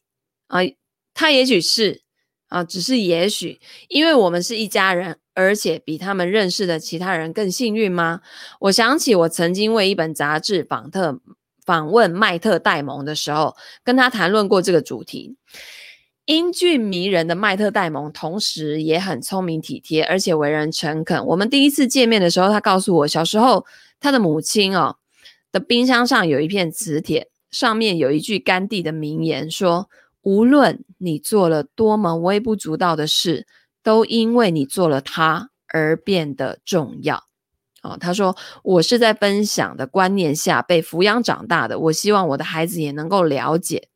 [0.49, 0.59] 啊？
[1.15, 2.03] 他也许是
[2.49, 5.17] 啊，只是也许，因为我们是一家人。
[5.39, 8.23] 而且比他们认识的其他人更幸运吗？
[8.59, 11.21] 我想起我曾经为一本杂志访特
[11.65, 15.37] 访问麦特戴蒙的时候，跟他谈论过这个主题。
[16.25, 21.25] 英俊迷人的麦特戴蒙，同时也很聪明体贴，而且为人诚恳。
[21.25, 23.65] 我们第一次见面的时候，他告诉我，小时候
[24.01, 24.97] 他的母亲哦
[25.53, 29.89] 的冰箱上有一片磁铁，上面有一句甘地的名言，说：
[30.23, 33.47] 无论你做了多么微不足道的事。
[33.89, 37.25] 都因为你做了它而变得重要。
[37.81, 43.89] 哦，他说，我是在分享的观念下被抚养长大的，我希望我的孩子也能够了解。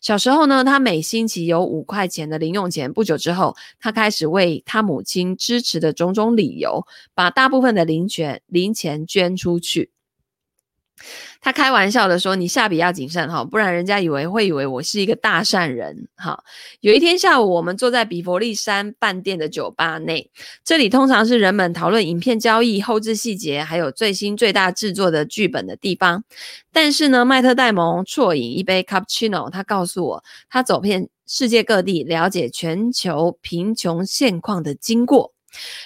[0.00, 2.92] 小时候呢，他每星期有五块钱的零用钱。
[2.92, 9.92] 不久之后，他开始为他母亲支持的种种理由，把大部分的零钱零钱捐出去。
[11.40, 16.42] 他开玩笑的说：“你下笔要谨慎哈，不然人家以为会以为我是一个大善人哈。”
[16.80, 20.30] 有一天下午，我们坐在比佛利山饭店的酒吧内，
[20.64, 26.24] 这里通常是人们讨论影片交易、后置细节，还有最新最大制作的剧本的地方。
[26.72, 35.35] 但是呢，麦特戴蒙啜饮一杯 cappuccino，他告诉我，他走遍世界各地，了解全球贫穷现况的经过。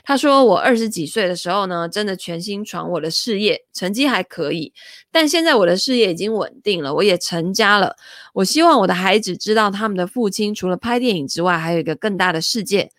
[0.05, 4.73] 他说：“我二十几岁的时候呢，真的全心闯我的事业，成绩还可以。
[5.11, 7.97] 但现在我的事业已经稳定了，我也成家了。
[8.35, 12.91] 我希望我的孩子知道，他们的父亲除了拍电影之外，还有一个更大的世界，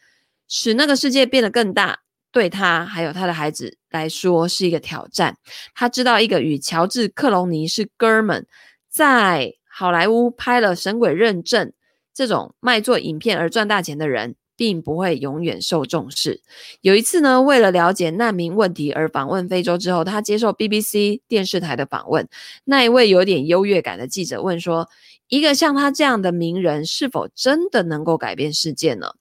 [0.48, 2.00] 使那个世界变得更大，
[2.32, 5.38] 对他还有他的孩子来说是一个挑战。
[5.74, 8.46] 他知道一个与乔治·克隆尼是哥们，
[8.90, 11.68] 在好莱坞拍了《神鬼认证》
[12.14, 16.40] 这种卖做影片而赚大钱的人。”并不会永远受重视。
[16.82, 22.30] 有一次呢，为了了解难民问题而访问非洲之后，他接受 BBC 电视台的访问。
[22.64, 24.88] 那一位有点优越感的记者问说
[25.30, 29.14] ：“一个像他这样的名人，是否真的能够改变世界呢？”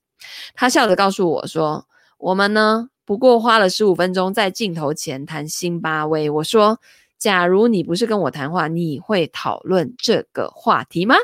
[0.53, 1.87] 他笑着告诉我说
[2.21, 6.79] ：“我们呢，不过花了十五分钟在镜头前谈辛巴威。”我说
[7.17, 11.17] ：“假如你不是跟我谈话，你会讨论这个话题吗？”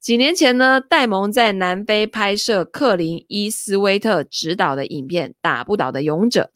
[0.00, 6.50] 几年前呢，戴蒙在南非拍摄克林伊斯威特执导的影片《打不倒的勇者》，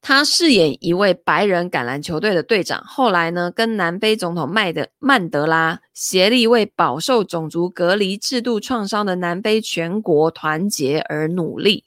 [0.00, 2.82] 他饰演一位白人橄榄球队的队长。
[2.84, 11.84] 后来呢，跟南非总统麦德曼德拉协力为饱受种族隔离制度创伤的南非全国团结而努力。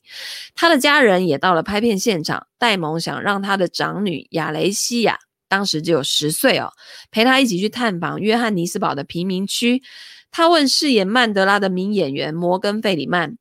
[0.55, 2.47] 他的家人也到了拍片现场。
[2.59, 5.19] 戴蒙想让他的长女亚雷西亚。
[5.47, 6.71] 当时只有十岁哦，
[7.11, 9.81] 陪他一起去探访约翰尼斯堡的贫民区。
[10.29, 13.37] 他问饰演曼德拉的名演员摩根·费里曼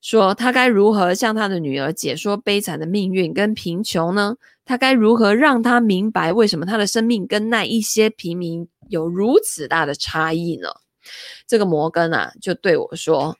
[0.00, 4.36] 说：“他该如何向他的女儿解说悲惨的命运跟贫穷呢？
[4.64, 10.68] 他该如何让他明白为什么他的生命跟那一些平民有如此大的差异呢？”
[11.46, 13.38] 这个摩根啊，就对我说：“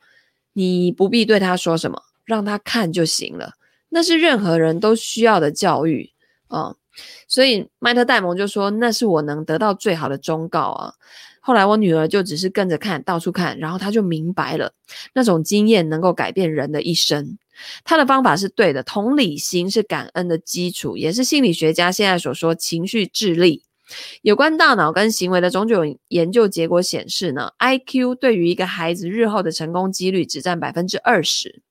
[0.54, 3.54] 你不必对他说什么，让他看就行了。
[3.88, 6.12] 那是任何人都需要的教育
[6.46, 6.76] 啊。”
[7.28, 10.94] 所以麦特戴蒙就说：“那是我能得到最好的忠告啊。”
[11.40, 14.72] 后来我女儿就只是跟着看，到处看，然后她就明白了，
[15.12, 17.36] 那种经验能够改变人的一生。
[17.84, 23.62] 她的方法是对的，同理心是感恩的基础，也是心理学家现在所说情绪智力。
[24.22, 31.63] 有关大脑跟行为的种种研究结果显示呢，IQ 对于一个孩子日后的成功几率只占百分之二十。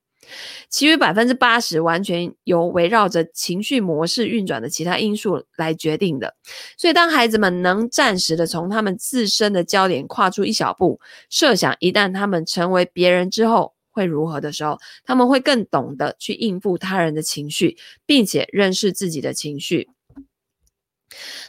[0.69, 6.36] 其余百分之八十完全由围绕着情绪模式运转的其他因素来决定的。
[6.78, 19.89] 所以，当孩子们能暂时的从他们自身的焦点跨出一小步，设想一旦他们成为别人之后会如何的时候，他们会更懂得去应付他人的情绪，并且认识自己的情绪。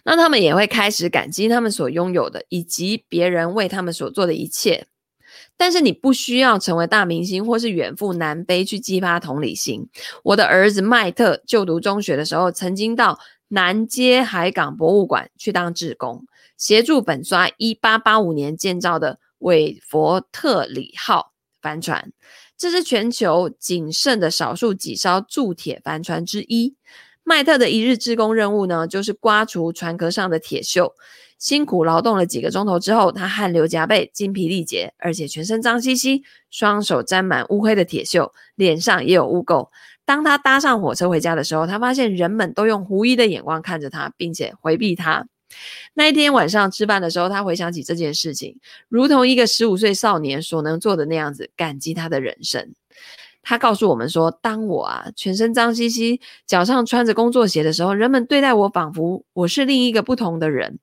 [0.04, 4.86] 那他们也会开始感激他们所拥有的，以及别人为他们所做的一切。
[5.56, 9.88] 但是你不需要成为大明星或是远赴南非去激发同理心。
[10.22, 16.24] 我的儿子麦特就读中学的时候，曾经到南街海港博物馆去当志工，
[16.56, 22.12] 协助粉刷一八八五年建造的韦佛特里号帆船。
[22.56, 26.74] 这是全球仅剩的少数几艘铸铁帆船之一。
[27.22, 30.92] 麦特的一日志工任务呢，就是刮除船壳上的铁锈。
[31.38, 39.68] 辛苦劳动了几个钟头之后，他汗流浃背、精疲力竭，而且全身脏兮兮，双手沾满乌黑的铁锈，脸上也有污垢。
[40.06, 45.26] 当他搭上火车回家的时候，他发现人们都用狐疑的眼光看着他，并且回避他。
[45.94, 52.74] 那一天晚上吃饭的时候，他回想起这件事情，如同一个十五岁少年所能做的那样子，感激他的人生。
[53.44, 60.78] 他告诉我们说：“当我啊全身脏兮兮，脚上穿着工作鞋的时候，人们对待我仿佛我是另一个不同的人。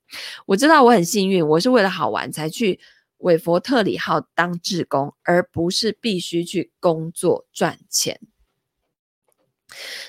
[0.46, 2.80] 我知道我很幸运，我是为了好玩才去
[3.18, 8.20] 韦佛特里号当志工，而不是必须去工作赚钱。”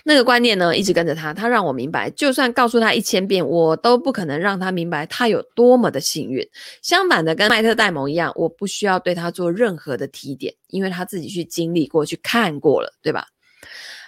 [0.04, 1.32] 那个观念呢，一直跟着他。
[1.34, 6.46] 他让我明白，就算告诉他一千遍，我都不可能让他明白他有多么的幸运。
[6.82, 13.26] 相反的，跟麦特戴蒙一样，我不需要对他做任何的提点，因为他自己去经历过去看过了，对吧？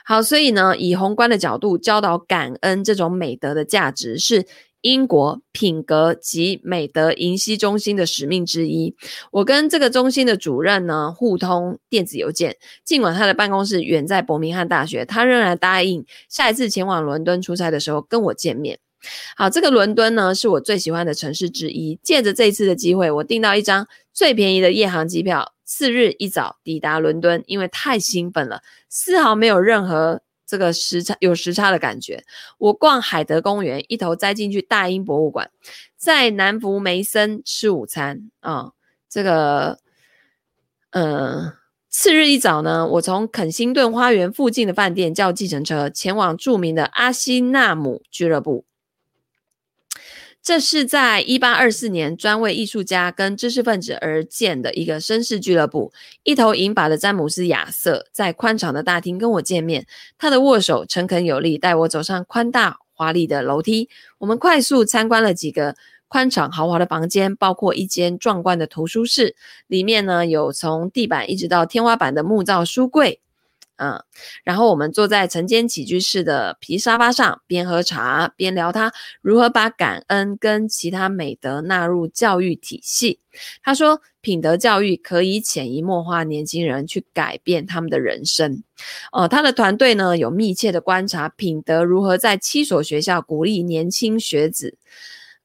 [0.04, 4.46] 好，所以呢，以宏观的角度教导感恩这种美德的价值是。
[4.84, 8.94] 英国品格及美德银溪中心的使命之一，
[9.32, 18.78] 我跟这个中心的主任呢互通电子邮件，尽管他的办公室远在伯明翰大学，他仍然答应下一次前往伦敦出差的时候跟我见面。
[19.38, 28.60] 好，这个伦敦呢是我最喜欢的城市之一，借着这一次的机会，我订到一张最便宜的夜航机票，次日一早抵达伦敦，因为太兴奋了，
[28.90, 32.24] 丝毫没有任何这个时差有时差的感觉。
[32.58, 35.50] 我逛海德公园，一头栽进去大英博物馆，
[35.96, 38.72] 在南福梅森吃午餐啊、
[39.08, 39.78] 这个，
[40.90, 41.54] 呃，
[41.88, 48.64] 次日一早呢，我从肯辛顿花园附近的饭店叫计程车，前往著名的阿西纳姆俱乐部。
[50.44, 55.90] 这是在一八二四年专为艺术家跟知识分子而建的一个绅士俱乐部。
[56.22, 59.86] 一头银发的詹姆斯·亚瑟在宽敞的大厅跟我见面，
[60.18, 63.88] 他的握手诚恳有力，带我走上宽大华丽的楼梯。
[64.18, 65.76] 我们快速参观了几个
[66.08, 69.34] 宽敞豪华的房间，包括一间壮观的图书室，
[69.66, 73.22] 里面呢有从地板一直到天花板的木造书柜。
[73.76, 74.00] 嗯，
[74.44, 83.18] 然后我们坐在晨间起居室的皮沙发上，边喝茶边聊他如何把感恩跟其他美德纳入教育体系。
[83.64, 88.62] 他说，品德教育可以潜移默化年轻人去改变他们的人生。
[89.10, 94.78] 哦，他的团队呢有密切的观察品德如何在七所学校鼓励年轻学子。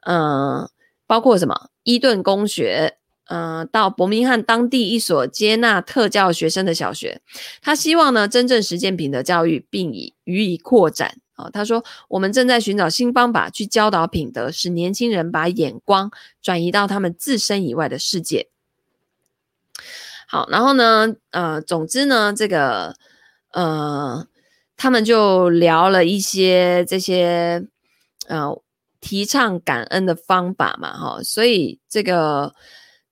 [0.02, 0.70] 嗯，
[1.08, 2.99] 包括什么伊顿公学。
[3.32, 7.22] 嗯、到伯明翰当地一所接纳特教学生的小学，
[7.62, 11.50] 他希望呢真正实践品德教育，并以予以扩展啊、哦。
[11.54, 16.10] 他说，我们正在寻找新方法去教导品德，使年轻人把眼光
[16.42, 18.48] 转移到他们自身以外的世界。
[20.28, 22.96] 好，然后呢，呃，总之呢，这个
[23.52, 24.26] 呃，
[24.76, 27.64] 他们就聊了一些这些
[28.28, 28.60] 呃
[29.00, 32.56] 提倡感恩的方法嘛，哈、所以这个。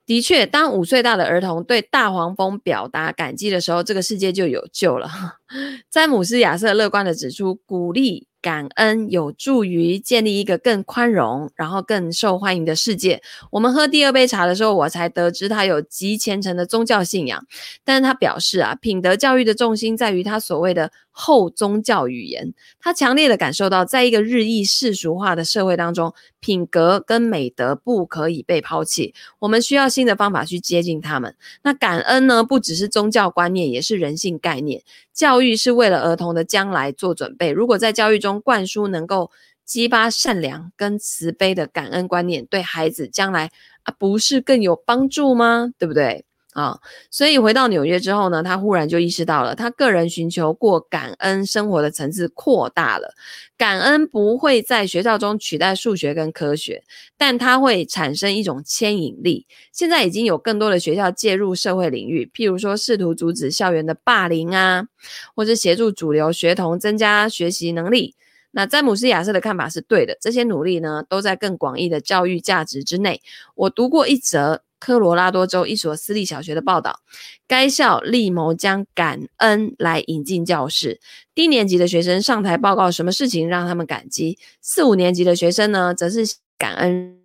[0.08, 5.08] 的确，当五岁大的儿童对大黄蜂表达感激的时候，这个世界就有救了。
[5.92, 8.26] 詹姆斯·亚瑟乐观地指出，鼓励。
[8.40, 13.22] 感恩有助于建立一个更宽容，然后更受欢迎的世界。
[13.52, 17.46] 我们喝第二杯茶的时候，我才得知他有极虔诚的宗教信仰。
[17.84, 22.54] 但是他表示啊，品德教育的重心在于他所谓的后宗教语言。
[22.80, 29.14] 他强烈的感受到，在一个日益世俗化的社会当中，品格跟美德不可以被抛弃。
[29.40, 31.36] 我们需要新的方法去接近他们。
[31.64, 34.82] 那感恩呢，不只是宗教观念，也是人性概念。
[35.14, 37.50] 教育是为了儿童的将来做准备。
[37.50, 39.32] 如果在教育中灌输能够
[39.66, 43.52] 激发善良跟慈悲的感恩观念，对孩子将来
[43.84, 45.72] 啊，不是更有帮助吗？
[45.78, 46.24] 对不对？
[46.58, 46.80] 啊，
[47.12, 53.14] 所以回到纽约之后呢，他忽然就意识到了，他个人寻求过感恩生活的层次扩大了。
[53.56, 56.84] 感恩不会在学校中取代数学跟科学，
[57.16, 59.46] 但它会产生一种牵引力。
[59.72, 64.88] 现在已经有更多的学校介入社会领域，譬如说试图阻止校园的霸凌啊，
[65.36, 68.16] 或是协助主流学童增加学习能力。
[68.50, 73.22] 那詹姆斯·亚瑟的看法是对的，这些努力呢，都在更广义的教育价值之内。
[73.54, 74.64] 我读过一则。
[74.80, 77.02] 科罗拉多州一所私立小学的报道，
[77.48, 81.00] 该校立谋将感恩来引进教室。
[81.34, 86.24] 低年级的学生上台报告什么事情让他们感激，四五年级的学生呢，则是
[86.58, 87.20] 感恩。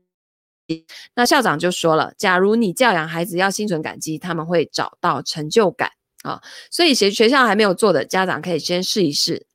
[1.15, 5.91] 那校长就说了，假如你教养孩子要心存感激，他们会找到成就感
[6.23, 6.43] 啊。
[6.71, 9.47] 所以学学校还没有做的，家长可以先试一试。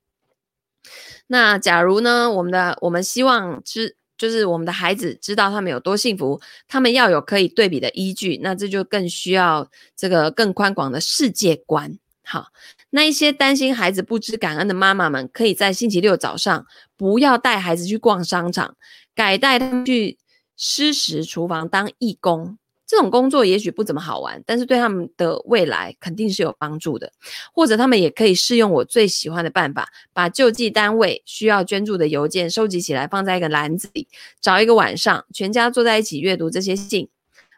[1.26, 3.97] 那假如呢，我们的我们希望之。
[4.18, 11.98] 就是我们的孩子知道他们有多幸福，他们要有可以对比的依据，那这就更需要这个更宽广的世界观。
[12.24, 12.48] 好，
[12.90, 16.66] 那一些担心孩子不知感恩的妈妈们，可以在星期六早上
[16.98, 18.76] 不要带孩子去逛商场，
[19.16, 20.18] 改带他们去
[20.58, 22.58] 施食厨房当义工。
[22.88, 27.12] 这种工作也许不怎么好玩，但是对他们的未来肯定是有帮助的。
[27.54, 34.08] 或者他们也可以试用我最喜欢的办法，把救济单位需要捐助的邮件收集起来，放在一个篮子里，
[34.40, 37.10] 找一个晚上，全家坐在一起阅读这些信，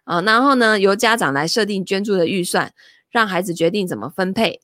[0.03, 2.73] 啊，然后呢，由家长来设定捐助的预算，
[3.11, 4.61] 让孩子决定怎么分配。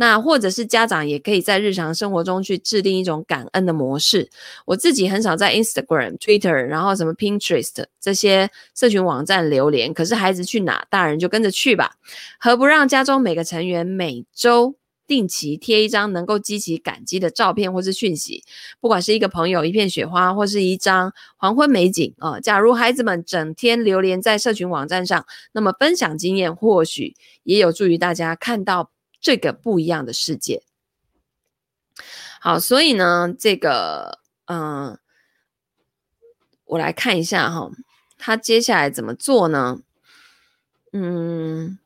[0.00, 4.30] 那或者是家长也可以在日常生活中去制定一种感恩的模式。
[4.64, 11.96] 我自己很少在 Instagram、Twitter，然后什么 Pinterest 这些社群网站留连，可是孩子去哪，大人就跟着去吧。
[12.38, 14.76] 何不让家中每个成员每周
[15.08, 18.44] 定期贴一张能够激起感激的照片或是讯息，
[18.78, 22.40] 不管是一个朋友、一片雪花，或是一张黄昏美景啊、呃。
[22.40, 28.92] 假如孩子们整天流连在社群网站上，那么分享经验或许也有助于大家看到。
[29.20, 30.62] 这个不一样的世界，
[32.40, 34.98] 好，所以呢，这个，嗯、
[36.64, 37.70] 我来看一下哈，
[38.16, 39.80] 他接下来怎么做呢？
[40.92, 41.78] 嗯，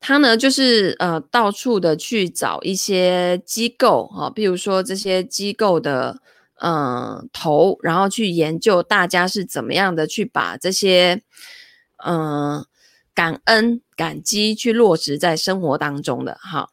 [0.00, 6.20] 他呢，就是呃，到处的去找一些机构哈，比如说这些机构的
[6.60, 11.22] 嗯、头，然后去研究大家是怎么样的去把这些
[12.04, 12.66] 嗯。
[13.14, 16.68] 感恩、感激去落实在生活当中的，哈，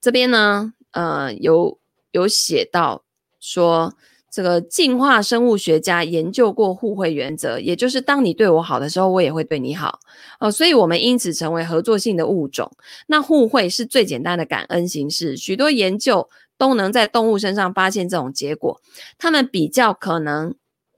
[0.00, 1.78] 这边呢，呃，有
[2.10, 3.04] 有写到
[3.38, 3.94] 说，
[4.28, 10.00] 这个进化生物学家研究过互惠原则，也就是当你对我好的时候，我也会对你好。
[10.40, 12.68] 哦，所以我们因此成为合作性的物种。
[13.06, 18.80] 那互惠是最简单的感恩形式，许多研究都能在动物身上发现这种结果。
[19.16, 20.52] 他们比较可能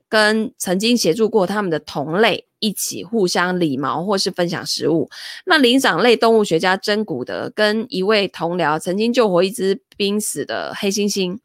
[0.09, 2.46] 跟曾经协助过他们的同类。
[2.59, 5.09] 一起互相理毛或是分享食物。
[5.45, 11.39] 那灵长类动物学家珍古德跟一位同僚曾经救活一只濒死的黑猩猩。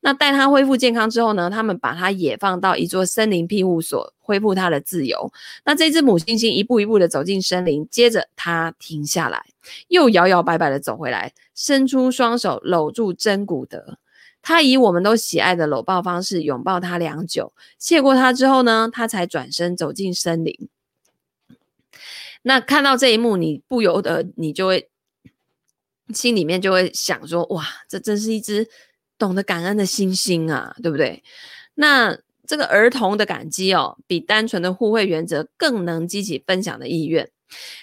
[0.00, 5.32] 那待它恢复健康之后呢，他们把它野放到一座森林庇护所，恢复它的自由。
[5.64, 9.42] 那这只母猩猩一步一步的走进森林，接着它停下来，
[9.88, 13.98] 又摇摇摆摆的走回来，伸出双手搂住珍古德。
[14.46, 20.68] 他以我们都喜爱的搂抱方式拥抱他良久，谢过他之后呢，他才转身走进森林。
[22.42, 24.90] 那看到这一幕，你不由得你就会
[26.12, 28.68] 心里面就会想说：哇，这真是一只
[29.16, 31.24] 懂得感恩的猩猩啊，对不对？
[31.76, 37.30] 那这个儿童的感激哦，比单纯的互惠原则更能激起分享的意愿。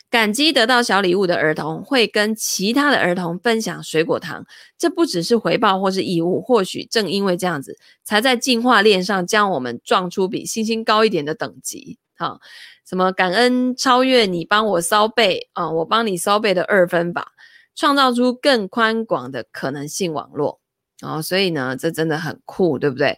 [0.09, 4.45] 感激得到小礼物的儿童会跟其他的儿童分享水果糖，
[4.77, 11.97] 这不只是回报或是义务，或许正因为这样子，才在进化链上将我们撞出比星星高一点的等级。
[12.17, 12.41] 好，
[12.85, 17.31] 什么感恩超越你帮我烧背啊，我帮你烧背的二分法，
[17.73, 20.59] 创造出更宽广的可能性网络。
[21.01, 23.17] 哦，所以呢，这真的很酷，对不对？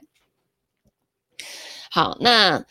[1.90, 2.64] 好，那。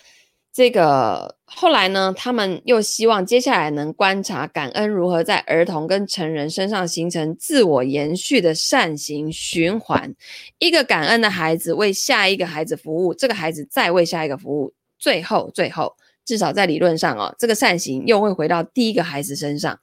[0.52, 10.14] 这个后来呢，他们又希望接下来能观察感恩如何在儿童跟成人身上形成自我延续的善行循环。
[10.58, 15.96] 一个感恩的孩子为下一个孩子服务，这个孩子再为下一个服务，最后最后，
[16.26, 19.80] 至少在理论上哦，这个善行又会回到第一个孩子身上。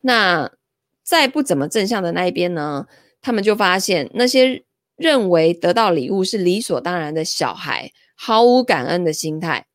[0.00, 0.50] 那
[1.04, 2.86] 在不怎么正向的那一边呢，
[3.20, 4.64] 他们就发现那些
[4.96, 9.66] 认为得到礼物是理所当然的小孩，毫无感恩的心态。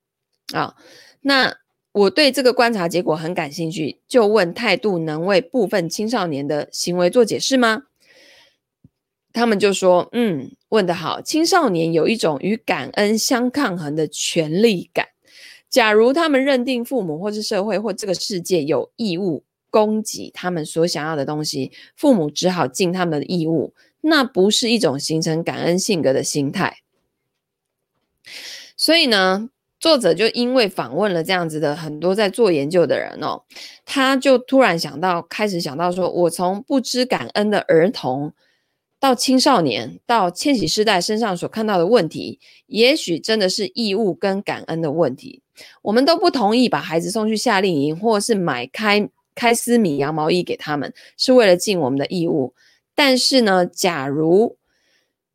[0.53, 0.75] 啊、
[1.21, 1.57] 那
[1.91, 7.83] 我对这个观察结果很感兴趣，就问态度能为部分青少年的行为做解释吗？
[9.33, 15.09] 他们就说，嗯，问得好，青少年有一种与感恩相抗衡的权利感。
[15.69, 26.77] 假如他们认定父母或是社会或这个世界有义务供给他们所想要的东西，父母只好尽他们的义务，那不是一种形成感恩性格的心态。
[28.75, 29.49] 所以呢，
[29.79, 33.43] 作者就因为访问了这样子的很多在做研究的人哦，
[33.85, 38.33] 他就突然想到，开始想到说，我从不知感恩的儿童
[38.99, 45.43] 到青少年到千禧世代身上所看到的问题，也许真的是义务跟感恩的问题。
[45.83, 52.55] 我们都不同意把孩子送去夏令营，或是买开开丝米羊毛衣给他们，是为了尽我们的义务。
[52.95, 54.57] 但是呢，假如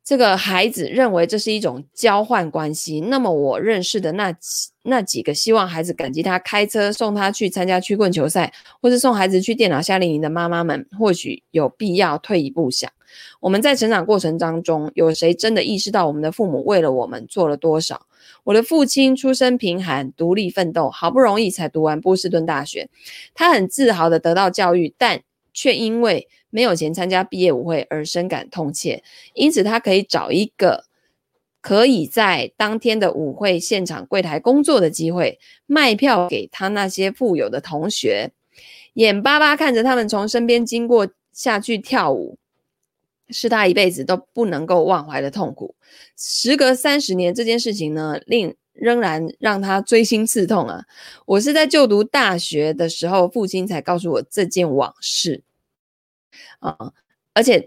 [0.04, 12.90] 这个孩子认为这是一种交换关系，那么我认识的那几那几个希望孩子感激他开车送他去参加曲棍球赛，或是送孩子去电脑夏令营的妈妈们，或许有必要退一步想：
[13.38, 18.06] 我们在成长过程当中，有谁真的意识到我们的父母为了我们做了多少？
[18.42, 22.88] 我的父亲出身贫寒，独立奋斗，好不容易才读完波士顿大学，
[23.34, 25.22] 他很自豪地得到教育，但
[25.52, 30.84] 却因为没有钱参加毕业舞会而深感痛切，因此他可以找一个
[31.62, 38.32] 可以在当天的舞会现场柜台工作的机会，卖票给他那些富有的同学，
[38.94, 42.36] 眼巴巴看着他们从身边经过下去跳舞，
[43.30, 45.74] 是他一辈子都不能够忘怀的痛苦。
[46.18, 50.84] 时隔三十年，这件事情呢，令仍然让他锥心刺痛啊！
[51.24, 55.42] 我是在就读大学的时候，父亲才告诉我这件往事。
[56.60, 56.92] 啊、嗯，
[57.34, 57.60] 而且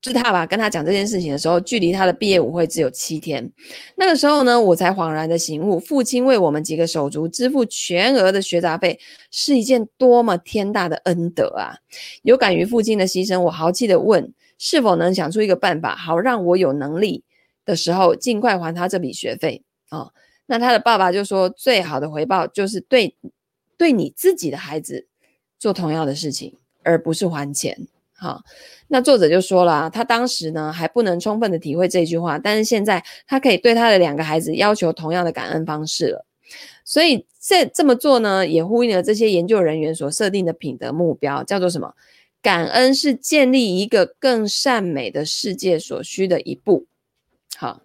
[0.00, 3.50] 就是他吧，跟他讲这件事情的时候，距离他的毕业舞会只有七天。
[3.96, 11.78] 那个时候呢，我才恍然的醒悟，父亲为我们几个手足支付全额的学杂费，是一件多么天大的恩德啊！
[12.22, 17.24] 有感于父亲的牺牲，我豪气的问，是否能想出一个办法，好让我有能力
[17.64, 20.12] 的时候尽快还他这笔学费啊、
[20.46, 23.16] 那他的爸爸就说，最好的回报就是对
[23.76, 25.08] 对你自己的孩子
[25.58, 26.54] 做同样的事情，
[26.86, 27.76] 而不是还钱。
[28.14, 28.42] 好，
[28.88, 36.24] 那作者就说了，他当时呢还不能充分的体会这句话，但是现在他可以对他的两个孩子要求同样的感恩方式了。
[36.84, 41.94] 所以这这么做呢，也呼应了这些研究人员所设定的品德目标，叫做什么？
[42.40, 46.86] 感恩是建立一个更善美的世界所需的一步。
[47.56, 47.82] 好，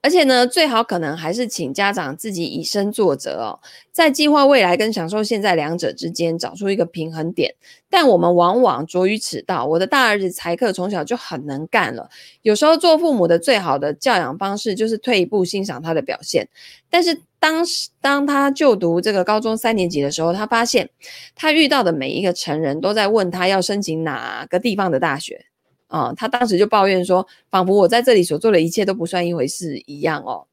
[0.00, 3.58] 而且呢，最好可能还是请家长自己以身作则哦，
[3.90, 7.54] 在计划未来跟享受现在两者之间找出一个平衡点。
[7.90, 9.64] 但我们往往拙于此道。
[9.66, 12.08] 我的大儿子柴克从小就很能干了，
[12.42, 16.48] 有时候做父母的最好的教养方式就是退一步欣赏他的表现。
[16.90, 20.88] 但是当时当他就读这个高中三年级的时候，他发现
[21.34, 25.46] 他遇到的每一个成人都在问他要申请哪个地方的大学。
[25.88, 30.46] 啊、哦，他当时就抱怨说，仿佛我在这里所做的一切都不算一回事一样哦。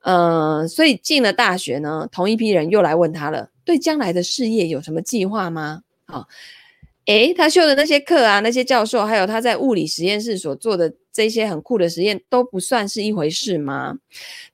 [0.00, 5.82] 嗯、所以进了大学呢，同一批人又来问他了，对将来的事业有什么计划吗？
[6.06, 6.26] 啊、哦，
[7.06, 13.98] 诶，他修的那些课啊，那些教授，还有他在物理实验室所做的这些很酷的实验，都不算是一回事吗？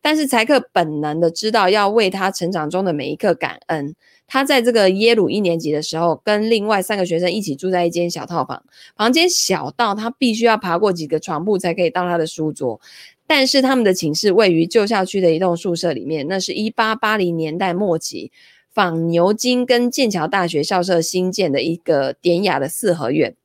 [0.00, 3.94] 但是柴克本能的知道要为他成长中的每一刻感恩。
[4.33, 8.64] 他在这个耶鲁一年级的时候，跟另外三个学生一起住在一间小套房，
[8.97, 12.80] 房间小到他必须要爬过几个床铺才可以到他的书桌。
[13.26, 18.33] 但是他们的寝室位于旧校区的一栋宿舍里面，那是一八八零年代末期
[18.72, 23.37] 仿牛津跟剑桥大学校舍新建的一个典雅的四合院。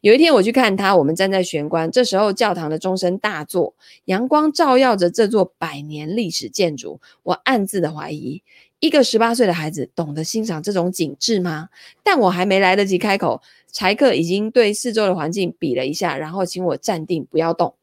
[0.00, 3.74] 有一天我去看他，我们站在玄关，这时候教堂的钟声大作，
[4.04, 8.44] 阳光照耀着这座百年历史建筑，我暗自的怀疑。
[8.78, 11.70] 一个十八岁的孩子懂得欣赏这种景致吗？
[12.02, 13.40] 但我还没来得及开口，
[13.72, 17.74] 柴克已经对四周的环境比了一下，然后请我站定，不要动。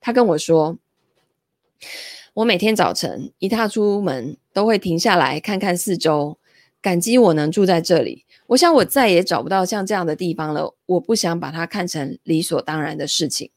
[0.00, 0.78] 他跟我说
[2.34, 6.38] ：“我每天早晨一踏出门，都会停下来看看四周，
[6.82, 8.26] 感激我能住在这里。
[8.48, 10.74] 我想我再也找不到像这样的地方了。
[10.84, 13.50] 我不想把它看成理所当然的事情。”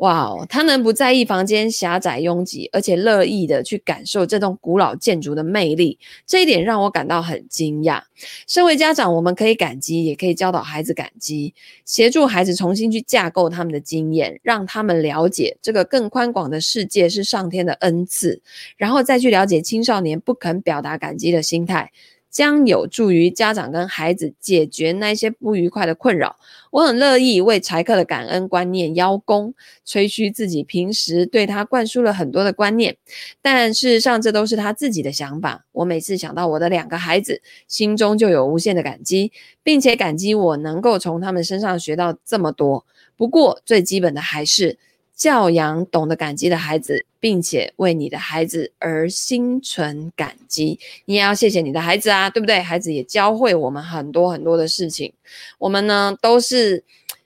[0.00, 8.00] 哇哦，他能不在意房间狭窄拥挤，而且乐意的去感受这栋古老建筑的魅力，这一点让我感到很惊讶。
[8.46, 11.52] 身为家长，我们可以感激，也可以教导孩子感激，
[11.84, 18.40] 协助孩子重新去架构他们的经验，让他们了解这个更宽广的世界是上天的恩赐，
[18.78, 21.92] 然后再去了解青少年不肯表达感激的心态。
[22.30, 26.36] 将有助于家长跟孩子解决那些不愉快的困扰。
[26.70, 29.52] 我很乐意为柴克的感恩观念邀功，
[29.84, 32.96] 吹嘘自己平时对他灌输了很多的观念，
[33.42, 35.66] 但事实上这都是他自己的想法。
[35.72, 42.86] 我每次想到我的两个孩子，心中就有无限的感激，并且感激我能够从他们身上学到这么多。
[43.16, 44.78] 不过最基本的还是。
[45.20, 52.58] 教养懂得感激的孩子，并且为你的孩子而心存感激，你也要谢谢你的孩子啊，对不对？
[52.60, 55.12] 孩子也教会我们很多很多的事情。
[55.58, 56.82] 我们呢，都是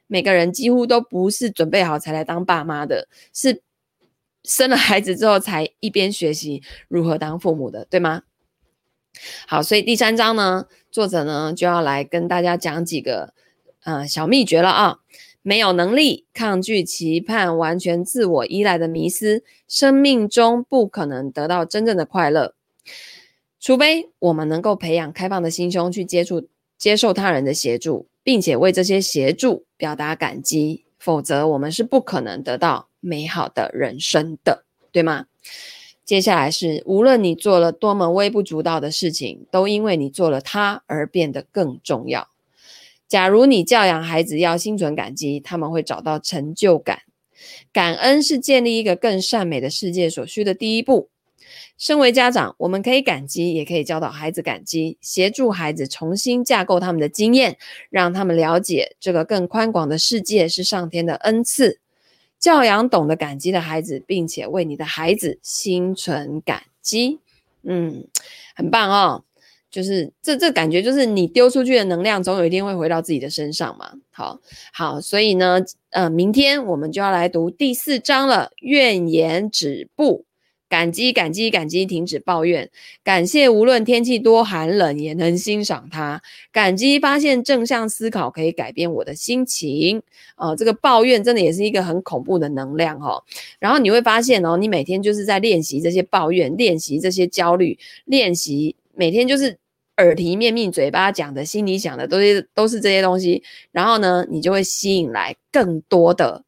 [0.08, 3.62] 每个人几乎都不是准备好才来当爸妈的，是
[4.42, 8.22] 生了孩子之后才一边学习如何当父母的，对吗？
[9.46, 13.32] 好，所以第三章呢，作者呢就要来跟大家讲几个
[13.84, 14.98] 呃小秘诀了啊。
[15.46, 22.54] 没有能力抗拒期盼完全自我依赖的迷思，生命中不可能得到真正的快乐。
[23.60, 35.26] 除非我们能够培养开放的心胸，去接触、接受他人的协助，并且为这些协助表达感激，否则我们是不可能得到美好的人生的，对吗？
[36.06, 42.28] 接下来是，无论你做了多么微不足道的事情，都因为你做了它而变得更重要。
[43.14, 47.02] 假如你教养孩子要心存感激，他们会找到成就感。
[47.72, 51.10] 感恩是建立一个更善美的世界所需的第一步。
[51.78, 57.56] 身为家长，我们可以感激，也可以教导孩子感激，协助孩子重新架构他们的经验，
[57.88, 61.78] 让他们了解这个更宽广的世界是上天的恩赐。
[62.40, 67.20] 教养懂得感激的孩子，并且为你的孩子心存感激，
[67.62, 68.08] 嗯，
[68.56, 69.22] 很棒哦。
[69.74, 73.90] 就是这这感觉，就是你丢出去的能量，总有一天会回到自己的身上嘛。
[74.12, 74.38] 好，
[74.72, 75.60] 好，所以呢，
[75.90, 78.52] 呃，明天我们就要来读第四章了。
[78.60, 80.26] 怨言止步，
[80.68, 82.70] 感激，感激，感激，停止抱怨，
[83.02, 86.22] 感谢，无论天气多寒冷，也能欣赏它。
[86.52, 90.00] 感激，发现正向思考可以改变我的心情。
[90.36, 93.24] 呃，这个抱怨真的也是一个很恐怖的能量哦。
[93.58, 99.58] 然后你会发现哦，你每天就是在练习这些抱怨，练习这些焦虑，练习每天就是。
[99.98, 103.42] 耳提面命，嘴巴讲的，心里想的，都是都是这些东西。
[103.70, 106.42] 然后呢，你就会吸引来更多的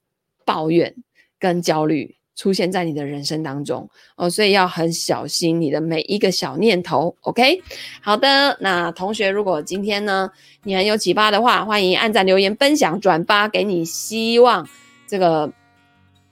[0.44, 0.94] 抱怨
[1.38, 4.28] 跟焦虑出现在你的人生当中哦。
[4.28, 7.14] 所以要很小心你的每一个小念头。
[7.20, 7.62] OK，
[8.00, 8.56] 好的。
[8.60, 10.30] 那同学，如果今天呢，
[10.64, 14.68] 你很有启发的话，欢迎按赞、留言、分享、转发给你希望
[15.06, 15.52] 这个。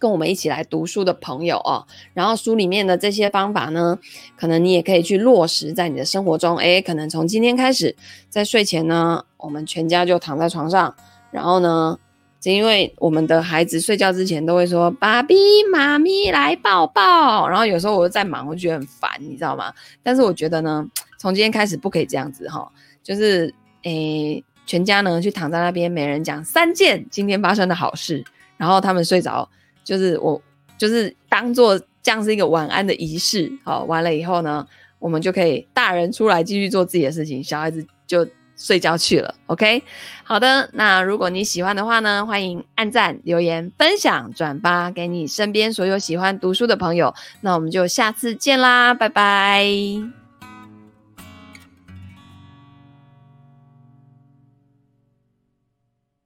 [0.05, 1.83] 跟我们一起来读书的朋友哦，
[2.13, 3.99] 然后书里面的这些方法呢，
[4.37, 6.59] 可能你也可以去落实在你的生活中。
[6.59, 7.97] 诶，可能从今天开始，
[8.29, 10.95] 在睡前呢，我们全家就躺在床上，
[11.31, 11.99] 然后呢，
[12.39, 15.35] 就因为我们的孩子睡觉之前都会说“爸比
[15.73, 19.73] 妈咪来抱抱”，然后有时候我就在忙，我觉得很烦，你知道吗？
[20.03, 20.87] 但是我觉得呢，
[21.19, 22.71] 从今天开始不可以这样子哈，
[23.03, 28.23] 就是诶，全家呢去躺在那边，每人讲三件今天发生的好事，
[28.59, 29.49] 然后他们睡着，
[29.85, 30.41] 就是我
[30.77, 34.67] 就是当做这样是一个晚安的仪式，好，完了以后呢，
[34.99, 38.27] 我们就可以大人出来继续做自己的事情，小孩子就。
[38.57, 39.83] 睡觉去了，OK，
[40.23, 40.71] 好的。
[40.75, 47.13] 那如果你喜欢的话呢，欢迎按赞、留言、分享、转发给你身边所有喜欢读书的朋友。
[47.41, 50.24] 那我们就下次见啦，拜拜。